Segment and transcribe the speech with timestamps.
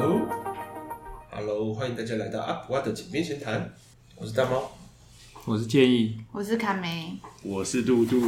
[0.00, 3.70] Hello，Hello，欢迎大家来到阿普蛙的井边闲谈。
[4.16, 4.72] 我是大猫，
[5.44, 8.18] 我是建议，我是卡梅，我是杜杜。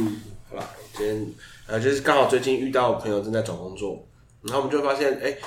[0.47, 1.25] 好啦，今天
[1.65, 4.05] 呃，就是刚好最近遇到朋友正在找工作，
[4.43, 5.41] 然后我们就发现，哎、欸，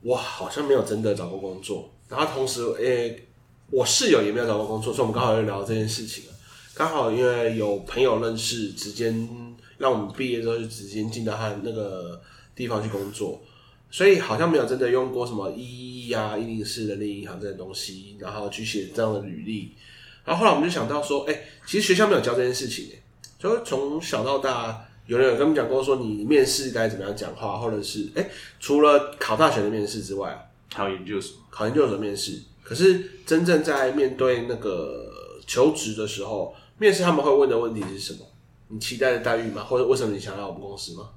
[0.00, 1.92] 我好像没有真的找过工作。
[2.08, 3.26] 然后同时，哎、欸，
[3.70, 6.32] 我室友也没有找过工作，所以我们刚好就聊这件事情了。
[6.74, 9.14] 刚好因为有朋友认识，直接
[9.76, 12.18] 让我们毕业之后就直接进到他那个
[12.54, 13.38] 地方去工作。
[13.90, 19.72] 所以好像没有真的用过什么一一啊、104人力银行这些东西，然后去写这样的履历。
[20.24, 22.98] 然后后来我们就想到说，哎、其实学校没有教这件事情，哎，
[23.38, 28.28] 就从小到大，有人有跟我们讲过说，你面试该怎么样讲话，或者是哎、
[28.60, 32.40] 除了考大学的面试之外，考研究所，考研究所面试。
[32.62, 35.08] 可是真正在面对那个
[35.46, 38.18] 求职的时候，面试他们会问的问题是什么？
[38.68, 39.62] 你期待的待遇吗？
[39.62, 41.08] 或者为什么你想来我们公司吗？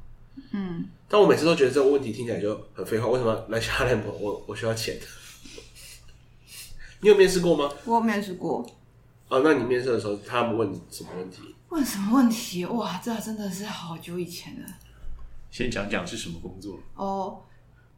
[0.51, 0.85] 嗯。
[1.07, 3.07] 但我每次都觉得这个问题听起来就很废话。
[3.07, 4.11] 为什么来哈莱姆？
[4.19, 4.95] 我我需要钱。
[7.01, 7.73] 你有面试过吗？
[7.85, 8.65] 我有面试过。
[9.27, 11.55] 哦，那你面试的时候，他们问什么问题？
[11.69, 12.65] 问什么问题？
[12.65, 14.67] 哇，这真的是好久以前了。
[15.49, 16.79] 先讲讲是什么工作？
[16.95, 17.41] 哦，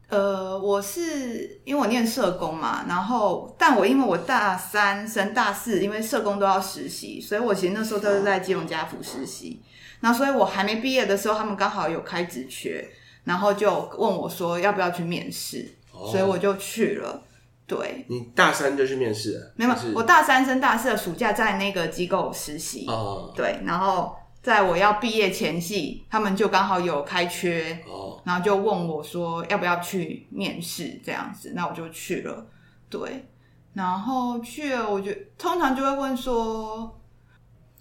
[0.08, 9.60] 呃，我是因为我念社工嘛，然后，但我因为我大三升大四，因为社工都要实习，所以我其实那时候都是在基隆家福实习。
[10.02, 12.86] 那所以我还没毕业的时候，他们刚好有开职缺。
[13.24, 17.22] 然后就问我说要不要去面试，哦、所以我就去了。
[17.68, 19.52] 对，你大三就去面试了？
[19.54, 22.84] 没有，我大三升大四的暑假在那个机构实习。
[22.88, 32.44] 哦，对，然后在我要毕业前夕，他们就刚好有开缺，哦，然后就问我说要不要去面试这样子，那我就去了。
[32.90, 33.28] 对，
[33.72, 37.00] 然后去了，我就通常就会问说，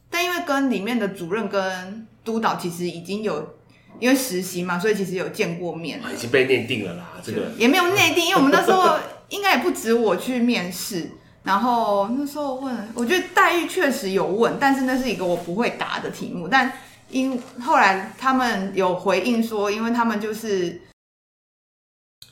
[0.08, 3.56] 但因为跟里面的主任跟督导其实已经有。
[4.00, 7.12] 因为实习嘛，所以其实有见过面，已经被内定了啦。
[7.22, 8.98] 这个也没有内定，因为我们那时候
[9.30, 11.12] 应该也不止我去面试。
[11.44, 16.48] 然后那时候问，我觉得待遇确实有问，但是那是一个我不会答的题目。
[16.48, 16.72] 但
[17.10, 20.82] 因后来他们有回应说，因为他们就是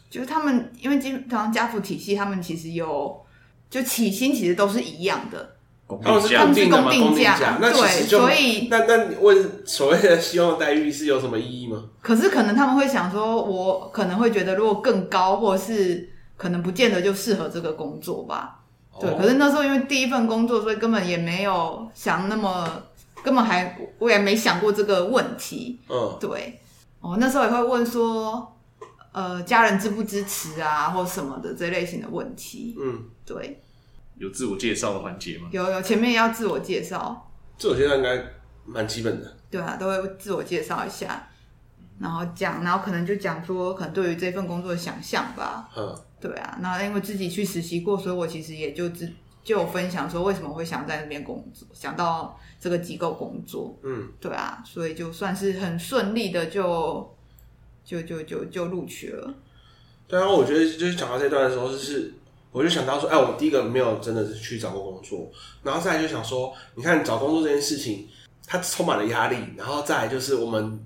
[0.09, 3.23] 就是他们因为基本上家福体系，他们其实有
[3.69, 5.57] 就起薪其实都是一样的。
[6.03, 6.91] 他们是公定的嘛？
[6.91, 11.83] 公定价，那其实就所以那那你问所谓的希望待遇是有什么意义吗？
[12.01, 16.07] 可是可能他们会想说，我可能会觉得如果更高，或者是
[16.37, 18.59] 可能不见得就适合这个工作吧。
[18.93, 22.69] 哦、对，可是那时候因为第一份工作，所以根本也没有想那么，
[23.23, 25.79] 根本还我也没想过这个问题。
[25.89, 26.59] 嗯，对。
[27.01, 28.55] 哦，那时候也会问说，
[29.11, 32.75] 呃，家人支不支持啊，或什么的这类型的问题。
[32.79, 33.63] 嗯，对。
[34.19, 35.47] 有自我介绍的环节吗？
[35.49, 37.31] 有有，前面要自我介绍。
[37.57, 38.21] 自我介绍应该
[38.65, 39.37] 蛮基本的。
[39.49, 41.29] 对啊，都会自我介绍一下，
[41.99, 45.69] 然后讲，然后可能就讲说，可能对于这份工作的想象吧。
[45.75, 53.79] 嗯，对啊，然后因为自己去实习过，所以我其实也就只就有分享说为什么会想在那边工作，想到这个机构工作。
[53.83, 57.17] 嗯，对啊，所以就算是很顺利的就
[57.85, 59.33] 就就就就录取了。
[60.07, 62.13] 对啊，我觉得就是讲到这段的时候，就是。
[62.51, 68.07] 我就想到说，哎，我第一个没有真的是去找过工作，然后再来就想说，你看找工作这件事情，
[68.47, 70.83] 它充满了压力，然后再来就是我们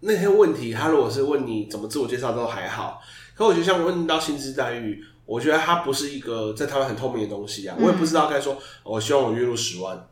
[0.00, 3.00] 那些问题，他如果是问你怎么自我介绍都还好，
[3.36, 10.08] 可我觉得像问到薪资待遇，我觉得它不是一个在台湾很透明的东西啊，我也不知道该说，我希望我月入十万，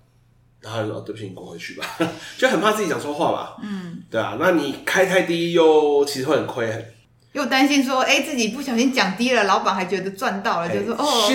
[0.60, 1.84] 然后说对不起，你滚回去吧，
[2.38, 6.93] 就很怕自己讲错话吧，嗯，对啊，那你开太低又其实会很亏。
[7.34, 11.28] 又担心说，哎，自己不小心讲低了，老板还觉得赚到了，就说哦，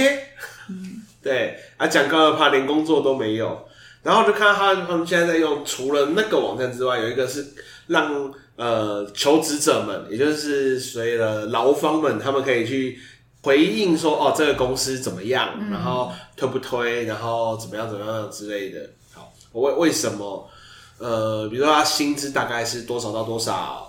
[0.69, 3.67] 嗯，对，啊，讲高了怕连工作都没有。
[4.01, 7.45] 然后就看到他他们现在在用，除了那个网站之外，有一个是
[7.87, 12.97] 让呃求职者们，也就是所谓的劳方们，他们可以去
[13.43, 18.79] 回应说，哦，这个公司怎么样，嗯、然后推不推，然后怎么样怎么样之类的。
[19.13, 20.49] 好，为为什么？
[20.97, 23.88] 呃，比如说他薪资大概是多少到多少？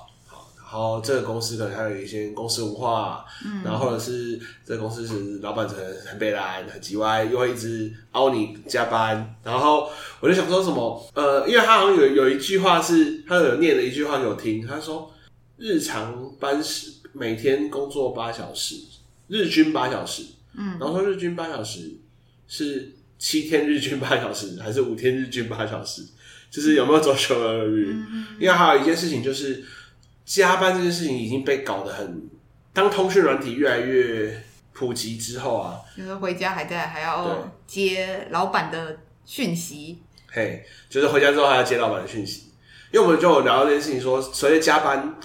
[0.73, 9.35] 然后这个公司可能还有一些公司文化，嗯，然后或者是这个公司是老板可能很北烂、很叽歪，又会一直凹你加班。
[9.43, 9.91] 然后
[10.21, 15.13] 我就想说什么，呃，因为他好像有有一句话是，他有念了一句话给我听，他说
[15.57, 18.77] 日常班时每天工作八小时，
[19.27, 20.23] 日均八小时，
[20.57, 21.97] 嗯，然后说日均八小时
[22.47, 26.05] 是七天日均八小时，还是五天日均八小时？
[26.49, 27.93] 就是有没有周休二日？
[27.93, 29.65] 嗯，因为还有一件事情就是。
[30.31, 32.31] 加班这件事情已经被搞得很，
[32.73, 34.41] 当通讯软体越来越
[34.73, 40.01] 普及之后啊，就是回家还在还要接老板的讯息，
[40.31, 42.53] 嘿，就是回家之后还要接老板的讯息，
[42.93, 45.17] 因为我们就有聊到这件事情说，随着加班，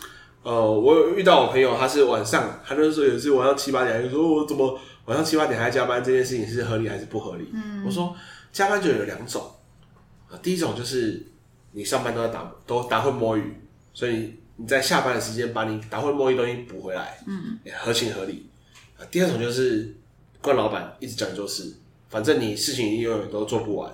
[0.41, 7.47] 呃，我有遇到我朋友，他是晚上，他就说有一次晚上七八点，就说我怎么晚上七八点还加班，这件事情是合理还是不合理？
[7.53, 8.15] 嗯，我说
[8.51, 9.43] 加班就有两种，
[10.41, 11.23] 第一种就是
[11.73, 13.55] 你上班都在打都打混摸鱼，
[13.93, 18.49] 所以你在下班的时间把你打混摸一东西补回来，嗯，合情合理。
[19.11, 19.93] 第二种就是
[20.41, 21.73] 惯老板一直叫你做事，
[22.09, 23.91] 反正你事情永远都做不完。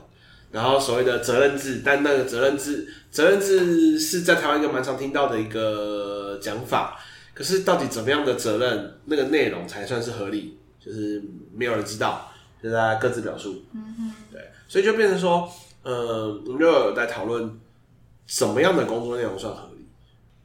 [0.52, 7.00] 然后所谓的责任制，但那个责任制，责任制是在台湾一个蛮常听到的一个讲法。
[7.34, 11.24] 可是到底怎么样的责任，那个内容才算是合理，就是
[11.56, 12.30] 没有人知道，
[12.62, 13.64] 就是大家各自表述。
[13.74, 15.50] 嗯哼，对，所以就变成说，
[15.84, 17.58] 呃，我们就有在讨论
[18.28, 19.71] 什么样的工作内容算合理。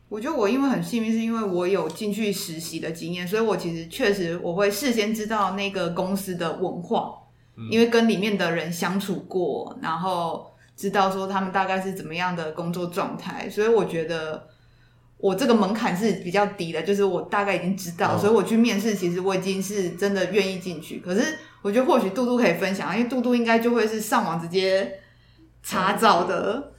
[0.09, 7.23] 我觉得我因为很幸运，是因为我有进去实习的经验，所以我其实确实我会事先知道那个公司的文化。
[7.71, 14.47] 因为跟里面的人相处过，然后知道说他们大概是怎么样的工作状态，所以我觉得
[15.17, 21.01] 我这个门槛是比较低的，就是我大概已经知道，哦、所以我去面试，其实我已经是真的愿意进去。
[21.01, 25.01] 可是我觉得或许杜杜可以分享，因为杜杜应该就会是上网直接
[25.63, 26.63] 查找的。
[26.63, 26.73] 嗯、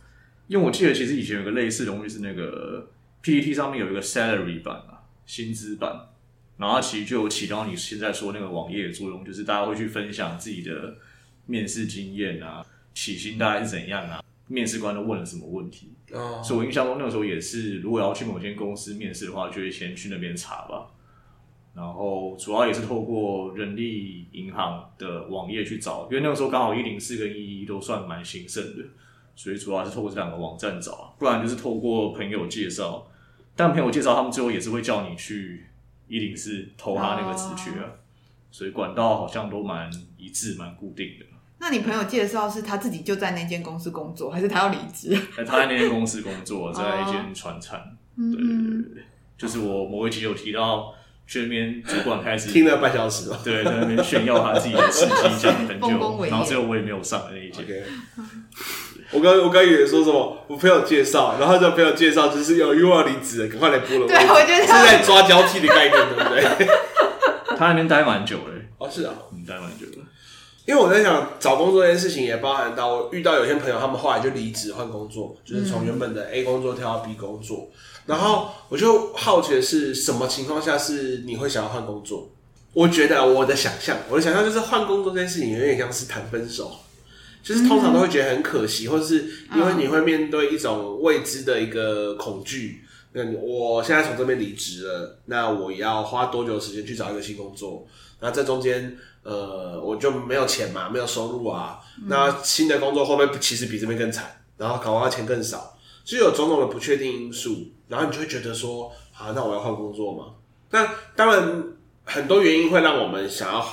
[0.45, 2.88] 因为我记得其实以前有个类似的东西是那个
[3.27, 6.07] PTT 上面有一个 salary 版啊，薪资版。
[6.56, 10.95] 然后其实就有起到你现在说那个网页的作用，就是大家会去分享自己的
[11.45, 15.91] 面试经验啊，起薪大概是怎样啊，面试官都问了什么问题。
[16.13, 20.88] 哦，所以我印象中那个时候也是，如果要去某间公司面试的话，就会先去那边查吧。
[21.75, 28.83] 然后主要也是透过人力银行的网页去找，因为那个时候刚好一零四跟一一都算蛮兴盛的，
[29.35, 33.06] 所以主要是透过这两个网站找，不然就是透过朋友介绍。
[33.57, 35.65] 但朋友介绍他们最后也是会叫你去。
[36.09, 37.83] 一零四投他那个职缺啊，
[38.50, 41.25] 所以管道好像都蛮一致、蛮固定的。
[41.59, 45.13] 那你朋友介绍是他自己就在那间公司工作，还是他要离职？
[45.36, 47.77] 他在那间公司工作， 在一间船厂。
[48.15, 49.04] 对对对对，
[49.38, 50.94] 就是我某一集有提到，
[51.27, 55.89] 去那边主管开始听了半小时了， 对，在那边炫耀他自己的事迹，讲很久，
[56.31, 57.65] 然后最后我也没有上的那一间。
[59.12, 64.07] 我刚我刚以为说什么，我朋友介绍，然后这朋友介绍就是有又要离职了，赶快来播了。
[64.07, 66.68] 对，我觉得是在抓交替的概念，对不对？
[67.57, 69.98] 他那边待蛮久的，哦，是啊，嗯，待蛮久的。
[70.65, 77.69] 因为我在想找工作这件事情，也包含到我遇到有些朋友，他们后来就离职换工作，就是从原本的 A 工作跳到 B 工作。
[78.06, 82.30] 然后我就好奇的是，什么情况下是你会想要换工作？
[82.74, 86.77] 我觉得我的想象，我的想象就是换工作这件事情有点像是谈分手。
[87.47, 92.83] 就是通常都会觉得很可惜，或者是因为你会面对一种未知的一个恐惧。
[93.13, 97.88] 那我现在从这边离职了，那我要花多久时间去找一个新工作？
[98.19, 101.79] 那这中间，呃，我就没有钱嘛，没有收入啊。
[102.07, 104.25] 那新的工作会不会其实比这边更惨？
[104.57, 107.71] 然后搞花钱更少，就有种种的不确定因素。
[107.88, 110.33] 然后你就会觉得说，啊，那我要换工作吗？
[110.71, 110.85] 那
[111.15, 111.63] 当然，
[112.03, 113.65] 很多原因会让我们想要。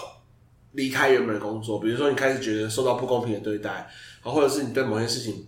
[0.75, 3.71] 离开原本的工作，比如说你开始觉得受到不公平的对待，
[4.23, 5.47] 啊或者是你对某些事情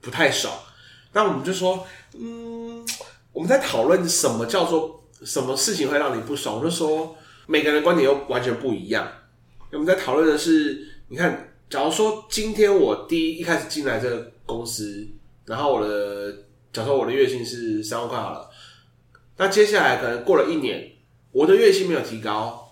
[0.00, 0.54] 不太爽，
[1.12, 1.86] 那我们就说，
[2.18, 2.86] 嗯，
[3.32, 7.16] 我们在讨论什么叫做什么事情会让你不爽，我就说
[7.46, 9.10] 每个人观点又完全不一样。
[9.72, 15.08] 我们在讨论的是，你看，假如说今天我第一一开始进来这个公司，
[15.46, 16.30] 然后我的
[16.72, 18.50] 假如说我的月薪是三万块好了，
[19.38, 20.92] 那接下来可能过了一年，
[21.32, 22.66] 我的月薪没有提高。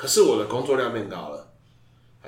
[0.00, 1.46] 可是我的工作量变高了，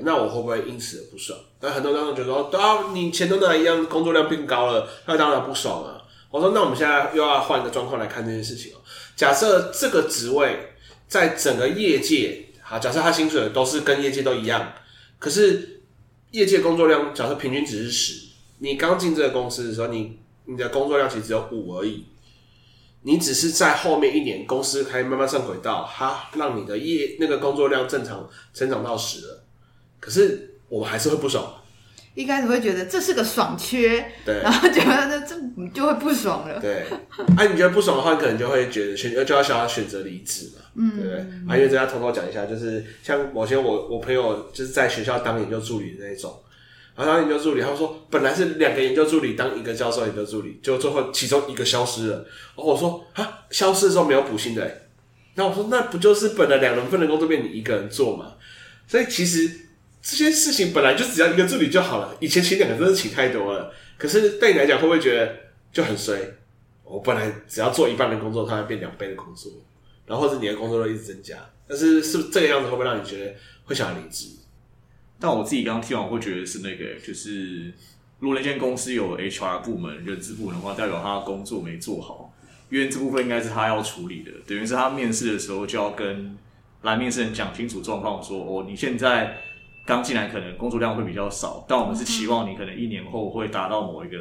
[0.01, 1.39] 那我会不会因此而不爽？
[1.59, 5.97] 那很多观众觉得说，啊，你钱都拿一样，工作量变高了，那当然不爽啊。
[6.31, 8.77] 我说，那我们现在又要换一个状况来看这件事情哦。
[9.17, 10.75] 假设这个职位
[11.09, 14.75] 在整个业界，好，假设他薪水都是跟业界都一样，
[15.19, 15.81] 可是
[16.33, 18.27] 业界工作量假设平均值是十，
[18.59, 22.05] 你刚进这个公司的时候，你你的工作量其实只有五而已。
[23.05, 29.45] 你只是在后面一年，公司开始慢慢上轨道，它让你的业那个工作量正常成长到十了。
[29.99, 31.55] 可是我们还是会不爽。
[32.15, 35.35] 一开始会觉得这是个爽缺，对，然后觉得这
[35.75, 36.61] 就会不爽了。
[36.61, 36.85] 对，
[37.37, 41.19] 啊，你觉得不爽的话，你可能就会觉得选就要想要选择离职嘛，嗯，对不对？
[41.49, 46.39] 啊，因为这要偷偷讲一下，就是像某些我我朋友就是在学校当研究助理的那种。
[46.95, 52.17] 然后研究助理，他们说本来是两个研究助理当一个教授研究助理，就最后其中一个消失了。
[52.17, 54.63] 然后我说啊，消失的时候没有补薪的。
[55.35, 58.35] 然后我说那不就是本来两人份的工作变你一个人做嘛？
[58.87, 59.51] 所以其实
[60.03, 62.15] 这些事情本来就只要一个助理就好了。
[62.21, 65.35] 以前请两个真的请太多了，可是对你来讲会不会觉得
[65.73, 66.19] 就很衰？
[66.85, 69.51] 我本来只要做一半的工作，它会变两倍的工作，
[70.05, 73.35] 然后或者你的工作量一直增加，但是是不是这个样子会不会让你觉得
[73.65, 74.27] 会想要离职？
[75.23, 77.73] 但我自己刚刚听完，会觉得是那个，就是
[78.19, 82.35] 如果那间公司有 HR 部门、人资部门的话，代表他的工作没做好。
[82.71, 86.35] 因因为这部分应该是他要处理的，等于是他面试的时候就要跟
[86.81, 89.37] 来面试人讲清楚状况，说哦，你现在
[89.85, 94.17] 刚进来，可能工作量会比较少，但我们是期望你可能一年后会达到某一个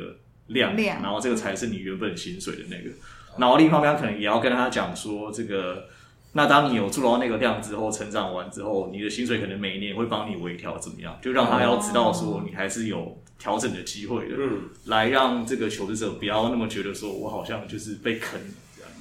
[0.47, 2.93] 量，量，然后这个才是你原本薪水的那个。
[3.37, 5.87] 然后另一方面，可能也要跟他讲说，这个
[6.33, 11.19] 那当你有做到那个量之后，成长完之后，你的薪水可能每一年会帮你微调，怎么样？
[11.21, 18.39] 就让他要知道说，你还是有调整的机会的，嗯，来让这个求职者不要那么觉得说我好像就是被坑
[18.77, 18.91] 这样。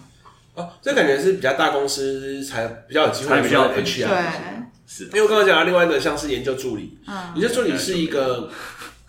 [0.54, 5.04] 哦，这感觉是比较大公司才比较有机会，才比较 HR，对，是。
[5.04, 8.50] 因为我刚刚讲了另外一个像是研究助理，嗯，研究助理是一个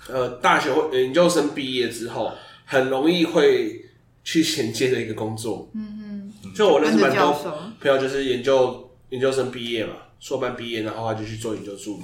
[0.07, 2.31] 呃大学或研究生毕业之后
[2.65, 3.85] 很容易会
[4.23, 5.90] 去衔接的一个工作，嗯嗯，
[6.53, 7.31] 就我认识蛮多
[7.79, 12.03] 朋友就是研究研究生毕业嘛，硕班毕业，然后他就去做研究助理。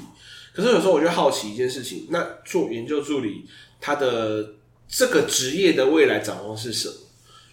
[0.53, 3.45] 可是有时候我就好奇一件事情，那做研究助理，
[3.79, 4.53] 他的
[4.87, 6.95] 这个职业的未来展望是什么？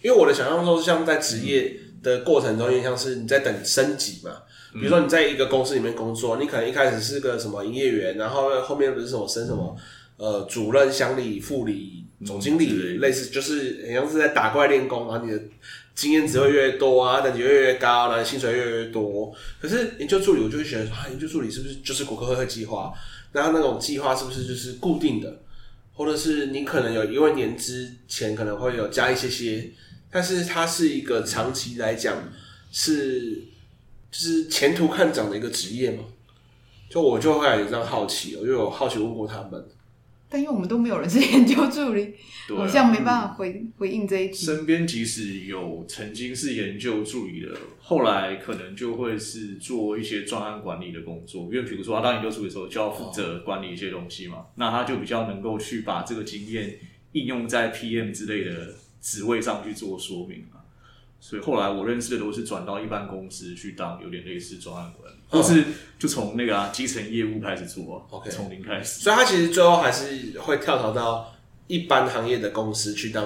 [0.01, 4.31] 因为我的想象中是像在职业的过程中，有点像是你在等升级嘛。
[4.73, 9.77] 比如说你在一个公司里面工作，你可能一开始是个什么营业员，然后后面不是什么升什么
[10.17, 15.39] 呃主任、乡理、副理、总经理，类似就是很像是在打怪练功，然后你的。
[15.95, 19.33] 经验值会越多啊，等级越越高，然后薪水越来越多。
[19.59, 22.93] 可是研究助理，我就会觉得啊，研究助理是不是就是国科会计划？
[23.31, 25.41] 然后那种计划是不是就是固定的？
[25.93, 29.71] 或者是你可能有一万年之前可能会有加一些些，
[30.11, 32.17] 但是它是一个长期来讲
[32.69, 33.41] 是
[34.11, 36.03] 就是前途看涨的一个职业嘛？
[36.89, 39.65] 就我就会有这样好奇，我就有好奇问过他们。
[40.35, 42.13] 但因为我们都没有人是研究助理，
[42.49, 44.33] 好、啊、像没办法回、嗯、回应这一题。
[44.33, 51.43] 身边即使有曾经是研究助理的，后来可能就会是做一些专案管理的工作。
[51.43, 56.77] 因为比如说他当研究助理的时候，就要负责管理一些东西嘛，哦、那他就比较能够去把这个经验
[57.13, 60.43] 应用在 PM 之类的职位上去做说明。
[61.19, 65.63] 所以后来我认识的都是转到一般公司去当有点类似专案管理，或是
[65.97, 69.01] 就从那个啊基层业务开始做，OK，从零开始。
[69.01, 71.33] 所以他其实最后还是会跳槽到
[71.67, 73.25] 一般行业的公司去当，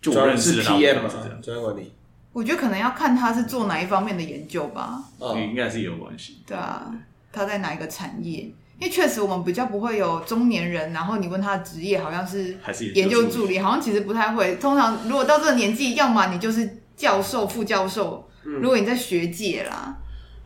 [0.00, 1.08] 就我认识的 PM 嘛，
[1.42, 1.92] 专案管理。
[2.32, 6.38] 我觉得可能要看他是做哪一方面的研究吧，嗯，应该是有关系。
[6.46, 6.90] 对啊，
[7.30, 8.50] 他在哪一个产业？
[8.82, 14.56] 因为确实我们比较不会有中年人，然后你问他的职业好像是还是研究助理，好像其实不太会。
[14.56, 16.78] 通常如果到这个年纪，要么你就是。
[16.94, 19.96] 教授、副教授，如果你在学界啦，嗯、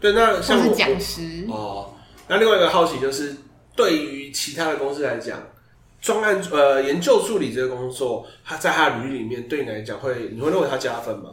[0.00, 1.92] 对，那像是讲师哦。
[2.28, 3.36] 那另外一个好奇就是，
[3.74, 5.38] 对于其他的公司来讲，
[6.00, 11.30] 专案呃研究助理这个工作，他在他的履历里面对你来讲会，你会认为他加分吗？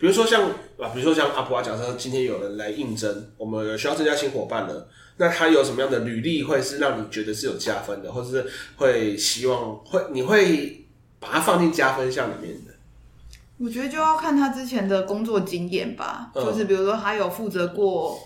[0.00, 0.42] 比如说像
[0.80, 10.86] 啊，比如说像阿普啊，假设今天有人来应征，我们需要增加新伙伴了，那他有什么样的履历会是让你觉得是有加分的，或者是会希望会你会
[11.18, 12.72] 把它放进加分项里面的？
[13.58, 18.18] 我觉得就要看他之前的工作经验吧，嗯、就是比如说他有负责过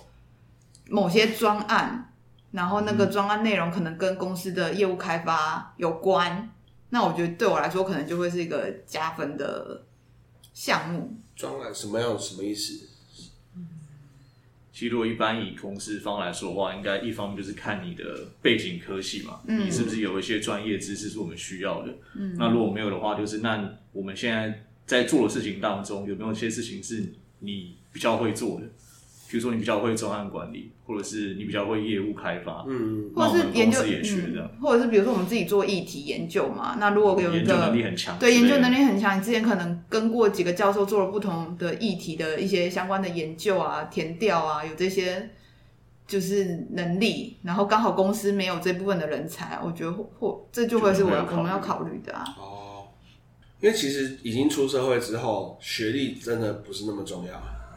[0.88, 2.12] 某些专案，
[2.50, 6.50] 然后那个专案内容可能跟公司的业务开发有关，
[6.88, 9.84] 那我觉得对我来说可能就会是一个加分的
[10.52, 11.16] 项目。
[11.36, 12.18] 专案什么样？
[12.18, 12.88] 什么意思？
[14.80, 21.94] 其实如果一般以公司方来说的话，应该一方面就是看你的背景科系嘛，嗯、你是不是有一些专业知识是我们需要的？
[22.16, 24.66] 嗯、那如果没有的话，就是那我们现在。
[24.86, 28.66] 在做的事情当中，有没有一些事情是你比较会做的？
[29.30, 36.76] 比如说，你比较会专案管理，或者是你比较会业务开发，嗯，或者是研究也学的，或者是比如说我们自己做议题研究嘛。
[36.80, 45.30] 那如果有一个研究能力很强，对，研究能力很强，你之前可能跟过几个教授做了不同的议题的一些相关的研究啊、填调啊，有这些
[46.08, 52.24] 就是能力，然后刚好公司没有这部分的人才，我觉得或这就会是我我们要考虑的啊。
[52.36, 52.56] 哦
[53.62, 57.32] 因为其实已经出社会之后，学历真的不是那么重要。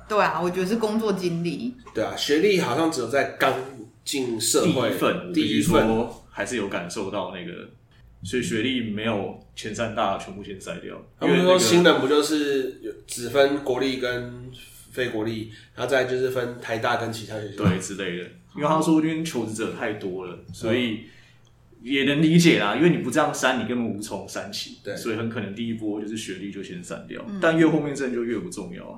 [0.07, 1.74] 对啊，我觉得是工作经历。
[1.93, 3.53] 对啊，学历好像只有在刚
[4.03, 7.69] 进社会第一份，第一份还是有感受到那个，
[8.24, 11.01] 所以学历没有前三大全部先筛掉。
[11.19, 14.51] 他们说新人不就是只分国立跟
[14.91, 18.29] 非国立，然后再就是分台大跟其他学校对之类的。
[18.55, 21.05] 因为他说因为求职者太多了，所以。
[21.86, 24.77] 也能理解啦，因为你不这样删，你根本无从删起。
[24.81, 28.98] 对，所以很可能第一波就是学历就先删掉，嗯、但越后面真的就越不重要啊。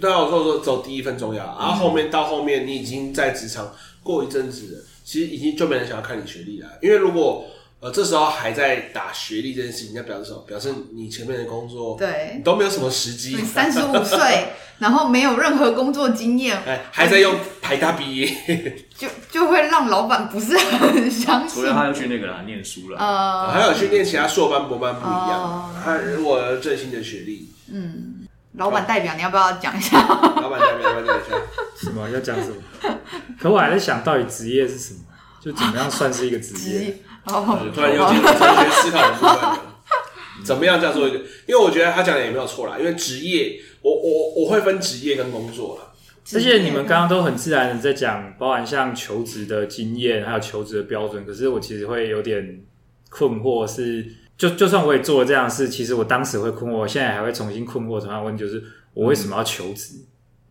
[0.00, 3.72] 对啊，我说说走第一份重要，然后后面到后面你已经在职场
[4.02, 7.46] 过一阵子了，其实已经就没人想要看你学历了，因为如果。
[7.82, 10.44] 呃，这时候还在打学历这件事情，那表示什么？
[10.46, 13.36] 表示你前面的工作对都没有什么时机。
[13.38, 18.32] 三十五岁， 然后没有任何工作经验，哎，还在用台大毕业，
[18.96, 21.60] 就就会让老板不是很相信。
[21.60, 25.74] 所以他要去那个啦，念书了，呃，还有去念其他硕班、博班不一样。
[25.84, 28.21] 他如果最新的学历，嗯，
[28.54, 29.98] 老板代表，你要不要讲一下？
[30.06, 31.36] 老板代表，要不要讲一下？
[31.76, 32.56] 什么要讲什么？
[33.40, 35.00] 可我还在想到底职业是什么？
[35.40, 36.96] 就怎么样算是一个职业？
[37.24, 39.60] 哦，突然又进入哲学思考的部分了。
[40.44, 41.18] 怎么样叫做一个？
[41.46, 42.76] 因为我觉得他讲的也没有错啦。
[42.78, 45.88] 因为职业，我我我会分职业跟工作啦。
[46.34, 51.24] 而且你们刚刚都很自然的在讲，包含像求职的经验，还有求职的标准。
[51.26, 52.60] 可是我其实会有点
[53.10, 58.62] 困惑，是就就算我也做了这样的事，其实我当时会困惑，我现在还会重新困惑同样的问题，就是
[58.94, 59.94] 我为什么要求职？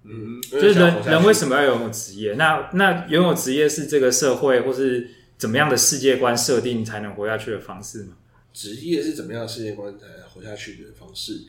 [0.04, 2.34] 嗯，就是人人为什么要拥有职业？
[2.34, 5.08] 那那拥有职业是这个社会或是
[5.38, 8.14] 怎么样的世界观设定才能活下去的方式吗？
[8.54, 11.42] 职业是怎么样的世界观才活下去的方式？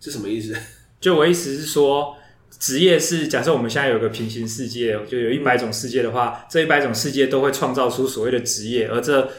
[0.00, 0.56] 是什么意思？
[1.00, 2.16] 就我意思是说，
[2.50, 9.30] 职业是假设我们现在有个平行世界，就有一百种世界的话，这一百种世界都会创造出所谓的职业，而这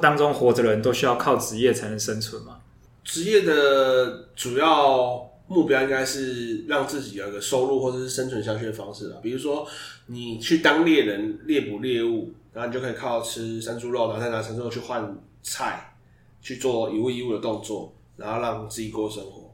[0.00, 2.58] 当中活着的人都需要靠职业才能生存嘛？
[3.04, 9.16] 职业的主要目标应该是让自己有一个收入或者是生存下去的方式吧。
[9.22, 9.66] 比如说，
[10.06, 15.84] 你去当猎人猎捕猎物，然后你就可以靠吃山猪肉，然后再拿山猪肉去换菜。
[16.40, 19.47] 去做一物一物的动作，然后让自己过生活，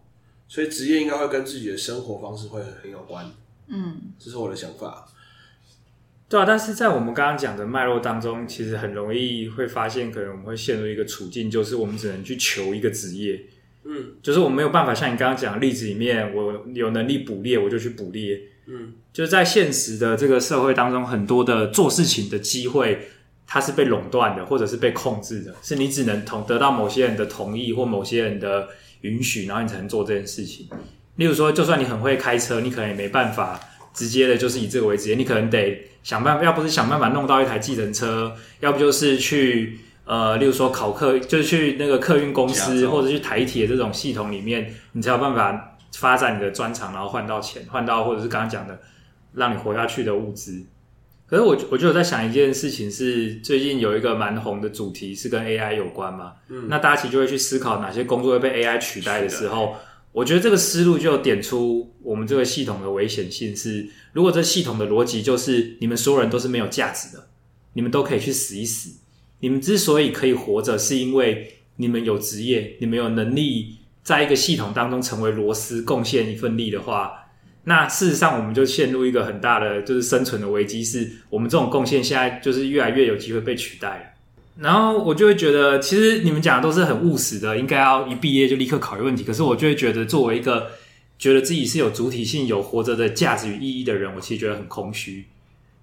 [0.49, 3.31] 所以职业应该会跟自己的生活方式会很有关。
[3.69, 5.07] 嗯，这是我的想法。
[6.29, 13.45] 对啊，但是在我们刚刚讲的脉络当中，其实很容易会发现，可能我们会陷入一个处境，就是我们只能去求一个职业。
[13.85, 18.41] 嗯，就是我没有办法像你刚刚讲的例子里面，我有能力捕猎，我就去捕猎。
[18.67, 23.09] 嗯，就是在现实的这个社会当中，很多的做事情的机会。
[23.47, 28.71] 它是被垄断的，或者是被控制的，是你只能同得到某些人的同意或某些人的
[29.05, 30.69] 允许，然后你才能做这件事情。
[31.17, 33.61] 例如说，就算你很会开车，你可能也没办法
[33.95, 48.81] 直接的，就是以这个为职业，你可能得想办法，要不是想办法弄到一台计程车，要不就是去呃，例如说考客，就是去那个客运公司或者去台铁这种系统里面，你才有办法发展你的专长，然后换到钱，换到或者是刚刚讲的
[49.35, 50.65] 让你活下去的物资。
[51.35, 56.35] 可是我我就有在想一件事情，是最近有一个蛮红的主题是跟 AI 有关嘛？
[56.49, 59.75] 嗯，那大家其实就会去思考哪些工作会被 AI 取代的时候，
[60.13, 67.27] 我觉得这个思路就点出我们这个系统的危险性是：如果这系统的逻辑就是你们所有人都是没有价值的，
[67.73, 68.97] 你们都可以去死一死，
[69.41, 77.24] 你们之所以可以活着，是因为你们有职业，你们有能力在一个系统当中成为螺丝，贡献一份力的话。
[77.67, 84.15] 那事实上，我们就陷入一个很大的就是生存的危机，是我们这种贡献现在就是越来越有机会被取代。
[84.59, 89.25] 然后我就会觉得，其实你们讲的都是很务实的，应该要一毕业就立刻考虑问题。
[89.25, 90.73] 可是我就会觉得，作为一个
[91.19, 95.25] 觉得自己是有主体性、有活着的价值与意义的人，我其实觉得很空虚。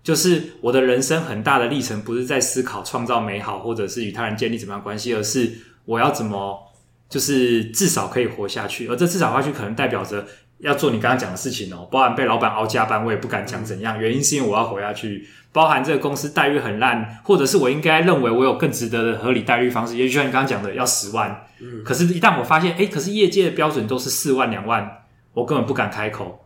[0.04, 5.52] 就是我的人生很大的历程，不是在思考创造美好，或者是与他人建立怎么样关系，而是
[5.86, 6.60] 我要怎么
[7.10, 8.88] 就是至少可以活下去。
[8.88, 10.28] 而这至少活下去，可能代表着。
[10.62, 14.00] 要做你刚刚讲的事情哦，包含被老板熬加班，我也不敢讲怎样。
[14.00, 15.28] 原因是因为我要活下去。
[15.54, 21.46] 包含这个公司待遇很烂，或者是我应该认为我有更值得的合理待遇方式，也就像你刚刚讲的，要十万。
[21.60, 21.84] 嗯。
[21.84, 24.90] 可是，一旦我发现，哎，可是业界的标准都是四万、两万，
[25.34, 26.46] 我根本不敢开口。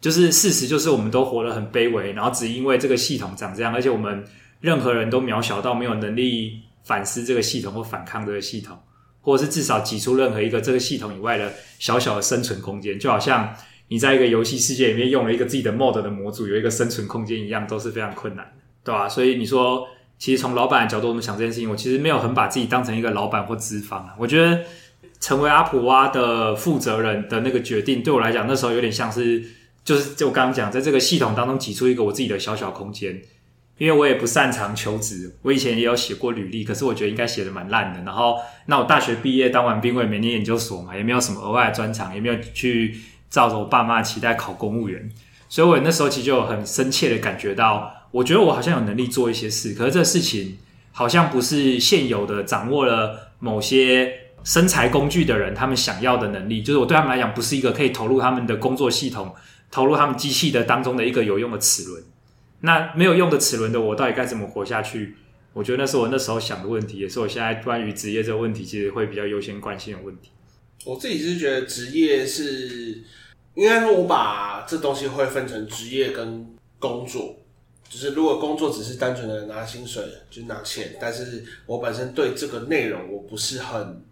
[0.00, 4.24] 就是事实，就是我们都活得很卑微，然后只因为这个系统长这样，而且我们
[4.60, 8.78] 任何人都渺小到没有能力反思这个系统或反抗这个系统。
[9.26, 13.52] 或者是至少挤出任何一个这个系统以外的小小的生存空间，就好像
[13.88, 18.52] 你在一个游戏世界里面用了一个自己的 mod 的模组，有一个生存空间一样，都是非常困难的，
[18.84, 19.08] 对吧？
[19.08, 24.14] 所以你说，其实从老板的角度，我们想这件事情，我其实没有很把自己当成一个老板或资方啊。
[24.16, 24.60] 我觉得
[25.18, 29.42] 成为阿普蛙的负责人的那个决定，对我来讲，那时候有点像是，
[29.84, 33.20] 就是就我刚刚讲，在这个系统当中挤出一个我自己的小小空间。
[33.78, 38.00] 因为我也不擅长求职，我以前也有写过履历，可是我觉得应该写的蛮烂的。
[38.04, 45.10] 然后，那我大学毕业当完兵，我也没念研究所嘛，也没有什么额外的专长，也没有去照着我爸妈期待考公务员。
[45.48, 50.56] 所以，我那时候其实就很深切的感觉到，我觉得我好像有能力做一些事，可是这事情
[50.92, 54.10] 好像不是现有的掌握了某些
[54.42, 59.34] 生财工具的人他们想要的能力，就是我对他们来讲不是一个可以投入他们的工作系统、
[59.70, 62.02] 投入他们机器的当中的一个有用的齿轮。
[62.60, 65.16] 那没有用的齿轮的我，到底该怎么活下去？
[65.52, 70.30] 我觉得那是我那时候想的问题，也是我现在关于职业这个问题，其实会比较优先关心的问题。
[70.84, 73.02] 我自己是觉得职业是，
[73.54, 76.46] 应该说我把这东西会分成职业跟
[76.78, 77.36] 工作。
[77.88, 84.04] 就是如果工作只是单纯的拿薪水，就是拿钱，但是我本身对这个内容我不是很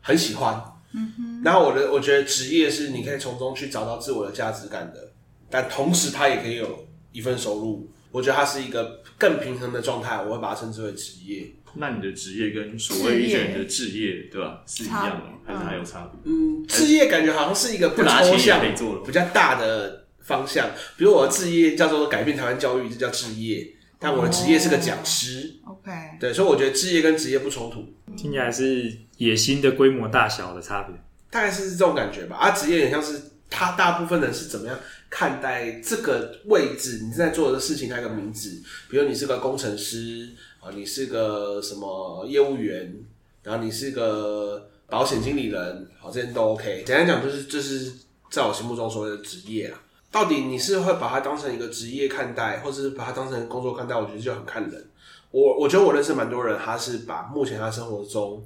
[0.00, 0.62] 很喜欢。
[0.92, 1.42] 嗯哼。
[1.42, 5.10] 然后我的我觉得职业是你可以从中去找到自我的价值感的，
[5.50, 7.90] 但同时它也可以有一份收入。
[8.10, 11.50] 我觉得它是一个更平衡的状态，我会把它称之为职业。
[11.74, 16.30] 那你的职业跟所谓一些人的置业，对吧，是一样的，还是还有差别？
[16.30, 18.60] 嗯，置业感觉好像是一个不抽象、
[19.06, 20.68] 比较大的方向。
[20.98, 23.66] 比如我的置业叫做改变台湾教育，这叫置业。
[23.98, 25.54] 但我的职业是个讲师。
[25.64, 27.82] OK，对，所以我觉得志业跟职业不冲突。
[28.14, 30.94] 听起来是野心的规模大小的差别，
[31.30, 32.36] 大概是这种感觉吧。
[32.36, 34.76] 啊，职业也像是他大部分人是怎么样
[35.14, 38.48] 看待这个位置，你正在做的事情，它有个名字。
[38.88, 42.96] 比如你是个工程师啊，你是个什么业务员，
[43.42, 46.82] 然后你是个保险经理人，好，这些都 OK。
[46.86, 47.92] 简单讲，就是就是
[48.30, 49.82] 在我心目中所谓的职业啊。
[50.10, 53.94] 到底你是会把它当成一个职业看待，或者是把它当成工作看待？
[53.94, 54.86] 我觉得就很看人。
[55.30, 58.42] 我我觉得我认识蛮多人，他是把目前他生活中，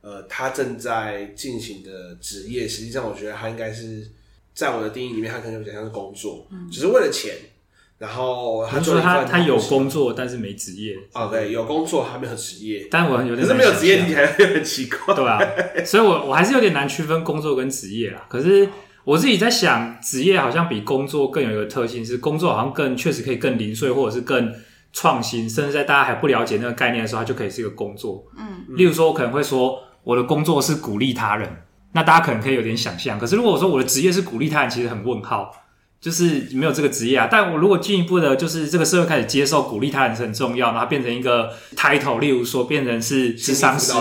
[0.00, 4.08] 呃，他正在进行的职业，实际上我觉得他应该是
[4.58, 7.32] 在我的定义里面，他可能有点像是工作，嗯，只是为了钱。
[7.98, 10.96] 然后他做他他有工作，但是没职业。
[11.12, 12.88] 哦，对，有工作还没有职业。
[12.90, 15.38] 但我有点可是没有职业，你还很奇怪，对啊。
[15.84, 18.26] 所以我我还是有点难区分工作跟职业啦。
[18.28, 18.68] 可是。
[19.04, 24.52] 我自己在想，职业好像比工作更有一个特性，是工作好像更确实可以更零碎，或者是更
[24.92, 28.26] 创新，甚至在大家还不了解那个概念的时候，它就可以是一个工作。
[28.36, 31.48] 嗯，例如说，我可能会说我的工作是鼓励他人，
[31.92, 33.18] 那大家可能可以有点想象。
[33.18, 35.64] 可是如果我说我的职业是鼓励他人，其实很问号。
[36.00, 43.92] 就是没有这个职业啊，但我如果进一步的，就是这个社会开始接受鼓励他人是很重要，然后变成一个 title，例如说变成是智商师，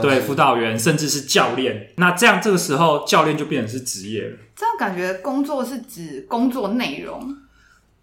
[0.00, 4.36] 对，辅导员，甚至是教练，那这样这个时候教练就变成是职业了。
[4.56, 7.36] 这样感觉工作是指工作内容，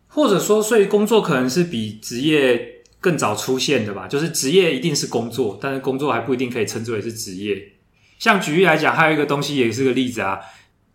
[0.10, 4.08] 或者说，所以工作可能是比职业更早出现的吧？
[4.08, 7.73] 就是职业一定是工作，但是工作还不一定可以称之为是职业。
[8.24, 10.40] 像举例来讲，还有一个东西也是个例子啊。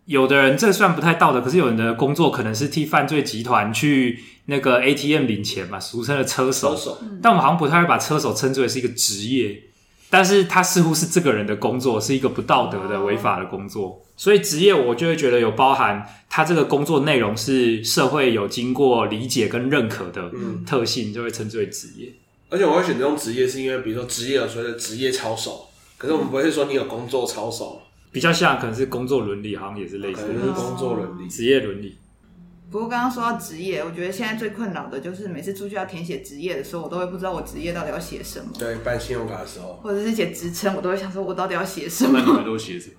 [0.05, 6.75] 有的人这算不太道德，可是有人的工作可能是替犯罪集团去那个 ATM 领钱嘛，俗称的车手。
[6.75, 9.61] 车手，但我们好像不太会把车手称之为是一个职业，
[10.09, 14.03] 但是他似乎是这个人的工作，是一个不道德的违法的工作。
[14.17, 20.31] 所以职业我就会觉得有包含他这个工作内容是社会有经过理解跟认可的
[20.65, 22.11] 特性，就会称之为职业。
[22.49, 25.68] 而且我会选这种职业，是因为比如说职业有所谓的职业操守，
[25.99, 27.79] 可是我们不会说你有工作操守。
[28.11, 31.95] 比较像可能是工作伦理，好像也是类似，是工作伦理、职业伦理。
[32.71, 38.47] 不过刚刚说到职业，我觉得现在最困扰的就是每次出去要填写职业的时候，我都会不知道我职业到底要写什么。
[38.57, 42.17] 对，办信用卡的时候，或者是写职称，我都会想说，我到底要写什么？
[42.17, 42.95] 那你们都写什么？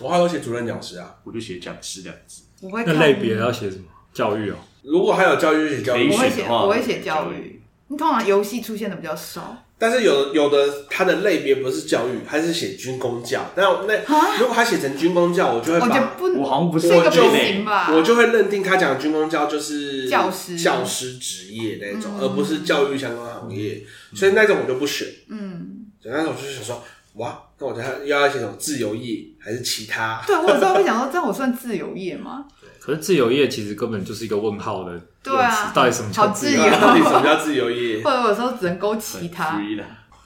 [0.00, 2.42] 我还有写主任讲师啊，我就写讲师两个字。
[2.62, 3.84] 我会那类别要写什么？
[4.12, 4.56] 教育哦。
[4.82, 6.10] 如果还有教育，写教育。
[6.10, 7.59] 我会写，我会写教育。
[7.90, 9.64] 你通常游戏出现的比较少。
[9.76, 13.50] 但是有有的它的类别不是教育，它是写军工教。
[13.56, 15.86] 那那如果他写成军工教，我就会把
[16.20, 17.90] 我，我好像不是这个不行吧？
[17.90, 23.82] 我就会认定他讲军工教就是教师教师职业那种，而不是教育相关行业。
[24.12, 25.08] 嗯、所以那种我就不选。
[25.28, 30.22] 嗯，所以那种我就是想说，哇，那我觉得要要写什么自由业还是其他？
[30.26, 32.44] 对，我有时候会想说，这样我算自由业吗？
[32.80, 36.58] 可是自由业其实根本就是一个问号的，对啊，到底什么叫自由？
[36.80, 38.02] 到底什么叫自由业？
[38.02, 39.60] 或者有时候只能勾其他。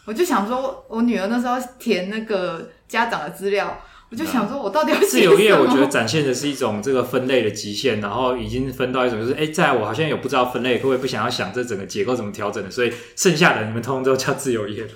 [0.07, 5.01] 我就想说，我女儿那时候填那个家长的资料，我就想说，我到底要？
[5.01, 14.87] 自由业，我觉得展现的是一种这个分类的极限，然后已经分到一种就是，哎，在我好像有不知道分类，会不会不想要想这整个结构怎么调整的，所以剩下的你们通通都叫自由业。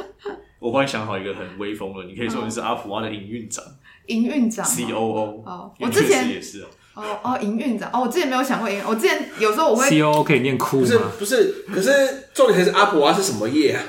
[0.60, 3.64] 我帮你想好一个很威风的，你可以说你是阿普蛙的营运长，
[4.08, 5.42] 营运长，C O O。
[5.46, 6.66] 哦，我之前也是哦。
[7.00, 10.82] 哦哦，营运长哦，我之前没有想过营运，我之前有时候我会 C O O 可以念哭吗？
[10.82, 13.82] 不是不是，可是重点还是阿婆啊是什么业啊？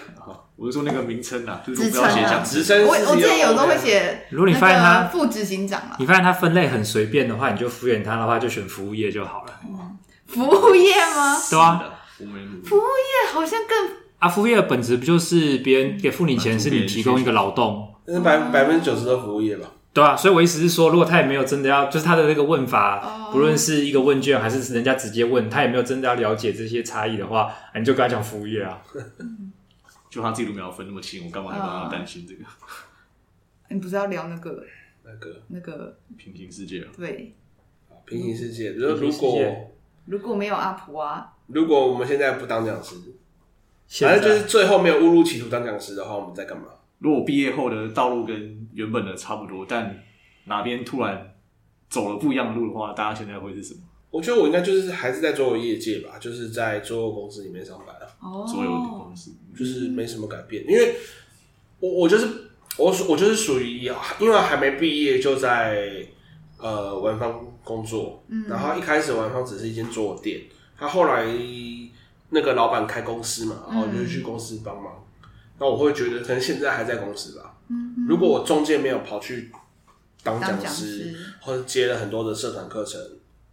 [0.55, 2.83] 我是说那个名称啊，职称啊，职称。
[2.85, 9.53] 我我之前有时候会写，如果你发现他副执行长啊，你发现他分类很随便的话，你就敷衍他的话，就选服务业就好了。
[10.27, 11.35] 服务业吗？
[11.49, 11.83] 对啊，
[12.15, 17.95] 服务业好像更啊，服务业的本质不就是别人给付你钱，是你提供一个劳动？
[18.05, 19.67] 那是百百分之九十的服务业吧？
[19.93, 28.81] 对啊，所以我意思是说，如果他也没有真的要，就是他的那个问法，不论是一个问卷还是人家直接问，他也没有真的要了解这些差异的话，你就跟他讲服务业啊。
[30.09, 32.43] 就他自己都没有分那么清，我干嘛还帮他担心这个？
[33.69, 34.63] 你不是要聊那个
[35.03, 36.91] 那个那个平行世界啊？
[36.97, 37.33] 对，
[38.05, 38.71] 平行世界。
[38.71, 39.39] 如果
[40.05, 42.95] 如果没有阿婆啊，如果我们现在不当讲师，
[44.05, 46.65] 反正就是最后没有误入歧途当讲师的话，我们在干嘛？
[47.01, 50.03] 如果毕业后的道路跟原本的差不多，但
[50.45, 51.33] 哪边突然
[51.89, 53.81] 走了不一样的路的话，大家现在会是什么？
[54.11, 58.05] 我觉得我应该就是还是在桌游业界吧，就是在桌游公司里面上班啊。
[58.21, 60.95] 哦，桌游公司就是没什么改变，因为
[61.79, 62.27] 我我就是
[62.77, 63.79] 我我就是属于
[64.19, 66.05] 因为还没毕业就在
[66.59, 70.41] 呃玩方工作，嗯，然后一开始玩方只是一间桌游店，
[70.77, 71.25] 他后来
[72.29, 75.03] 那个老板开公司嘛，然后我就去公司帮忙，
[75.61, 77.55] 那我会觉得可能现在还在公司吧。
[77.69, 79.51] 嗯，如果我中间没有跑去
[80.23, 82.99] 当讲师，或者接了很多的社团课程，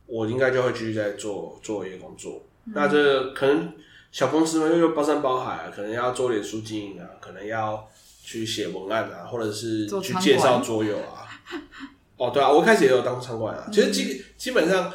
[0.07, 2.47] 我应该就会继续在做做一个工作。
[2.65, 3.75] 嗯、那这可能
[4.11, 7.87] 小公司嘛，又又包山包海啊，可能要做脸书经营啊，可能要
[8.25, 11.29] 去写文案啊，或者是去介绍桌游啊。
[12.17, 13.69] 哦，对啊，我一开始也有当场馆啊。
[13.71, 14.91] 其实基基本上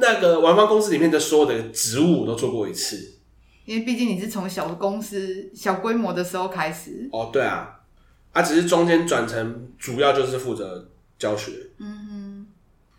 [0.00, 3.14] 那个玩方公司里面的所有的职务我都做过一次。
[3.66, 7.08] 因为毕竟你是从小公司、小规模的时候开始。
[7.12, 7.80] 哦，对啊，
[8.32, 11.52] 啊，只是中间转成主要就是负责教学。
[11.78, 12.46] 嗯哼，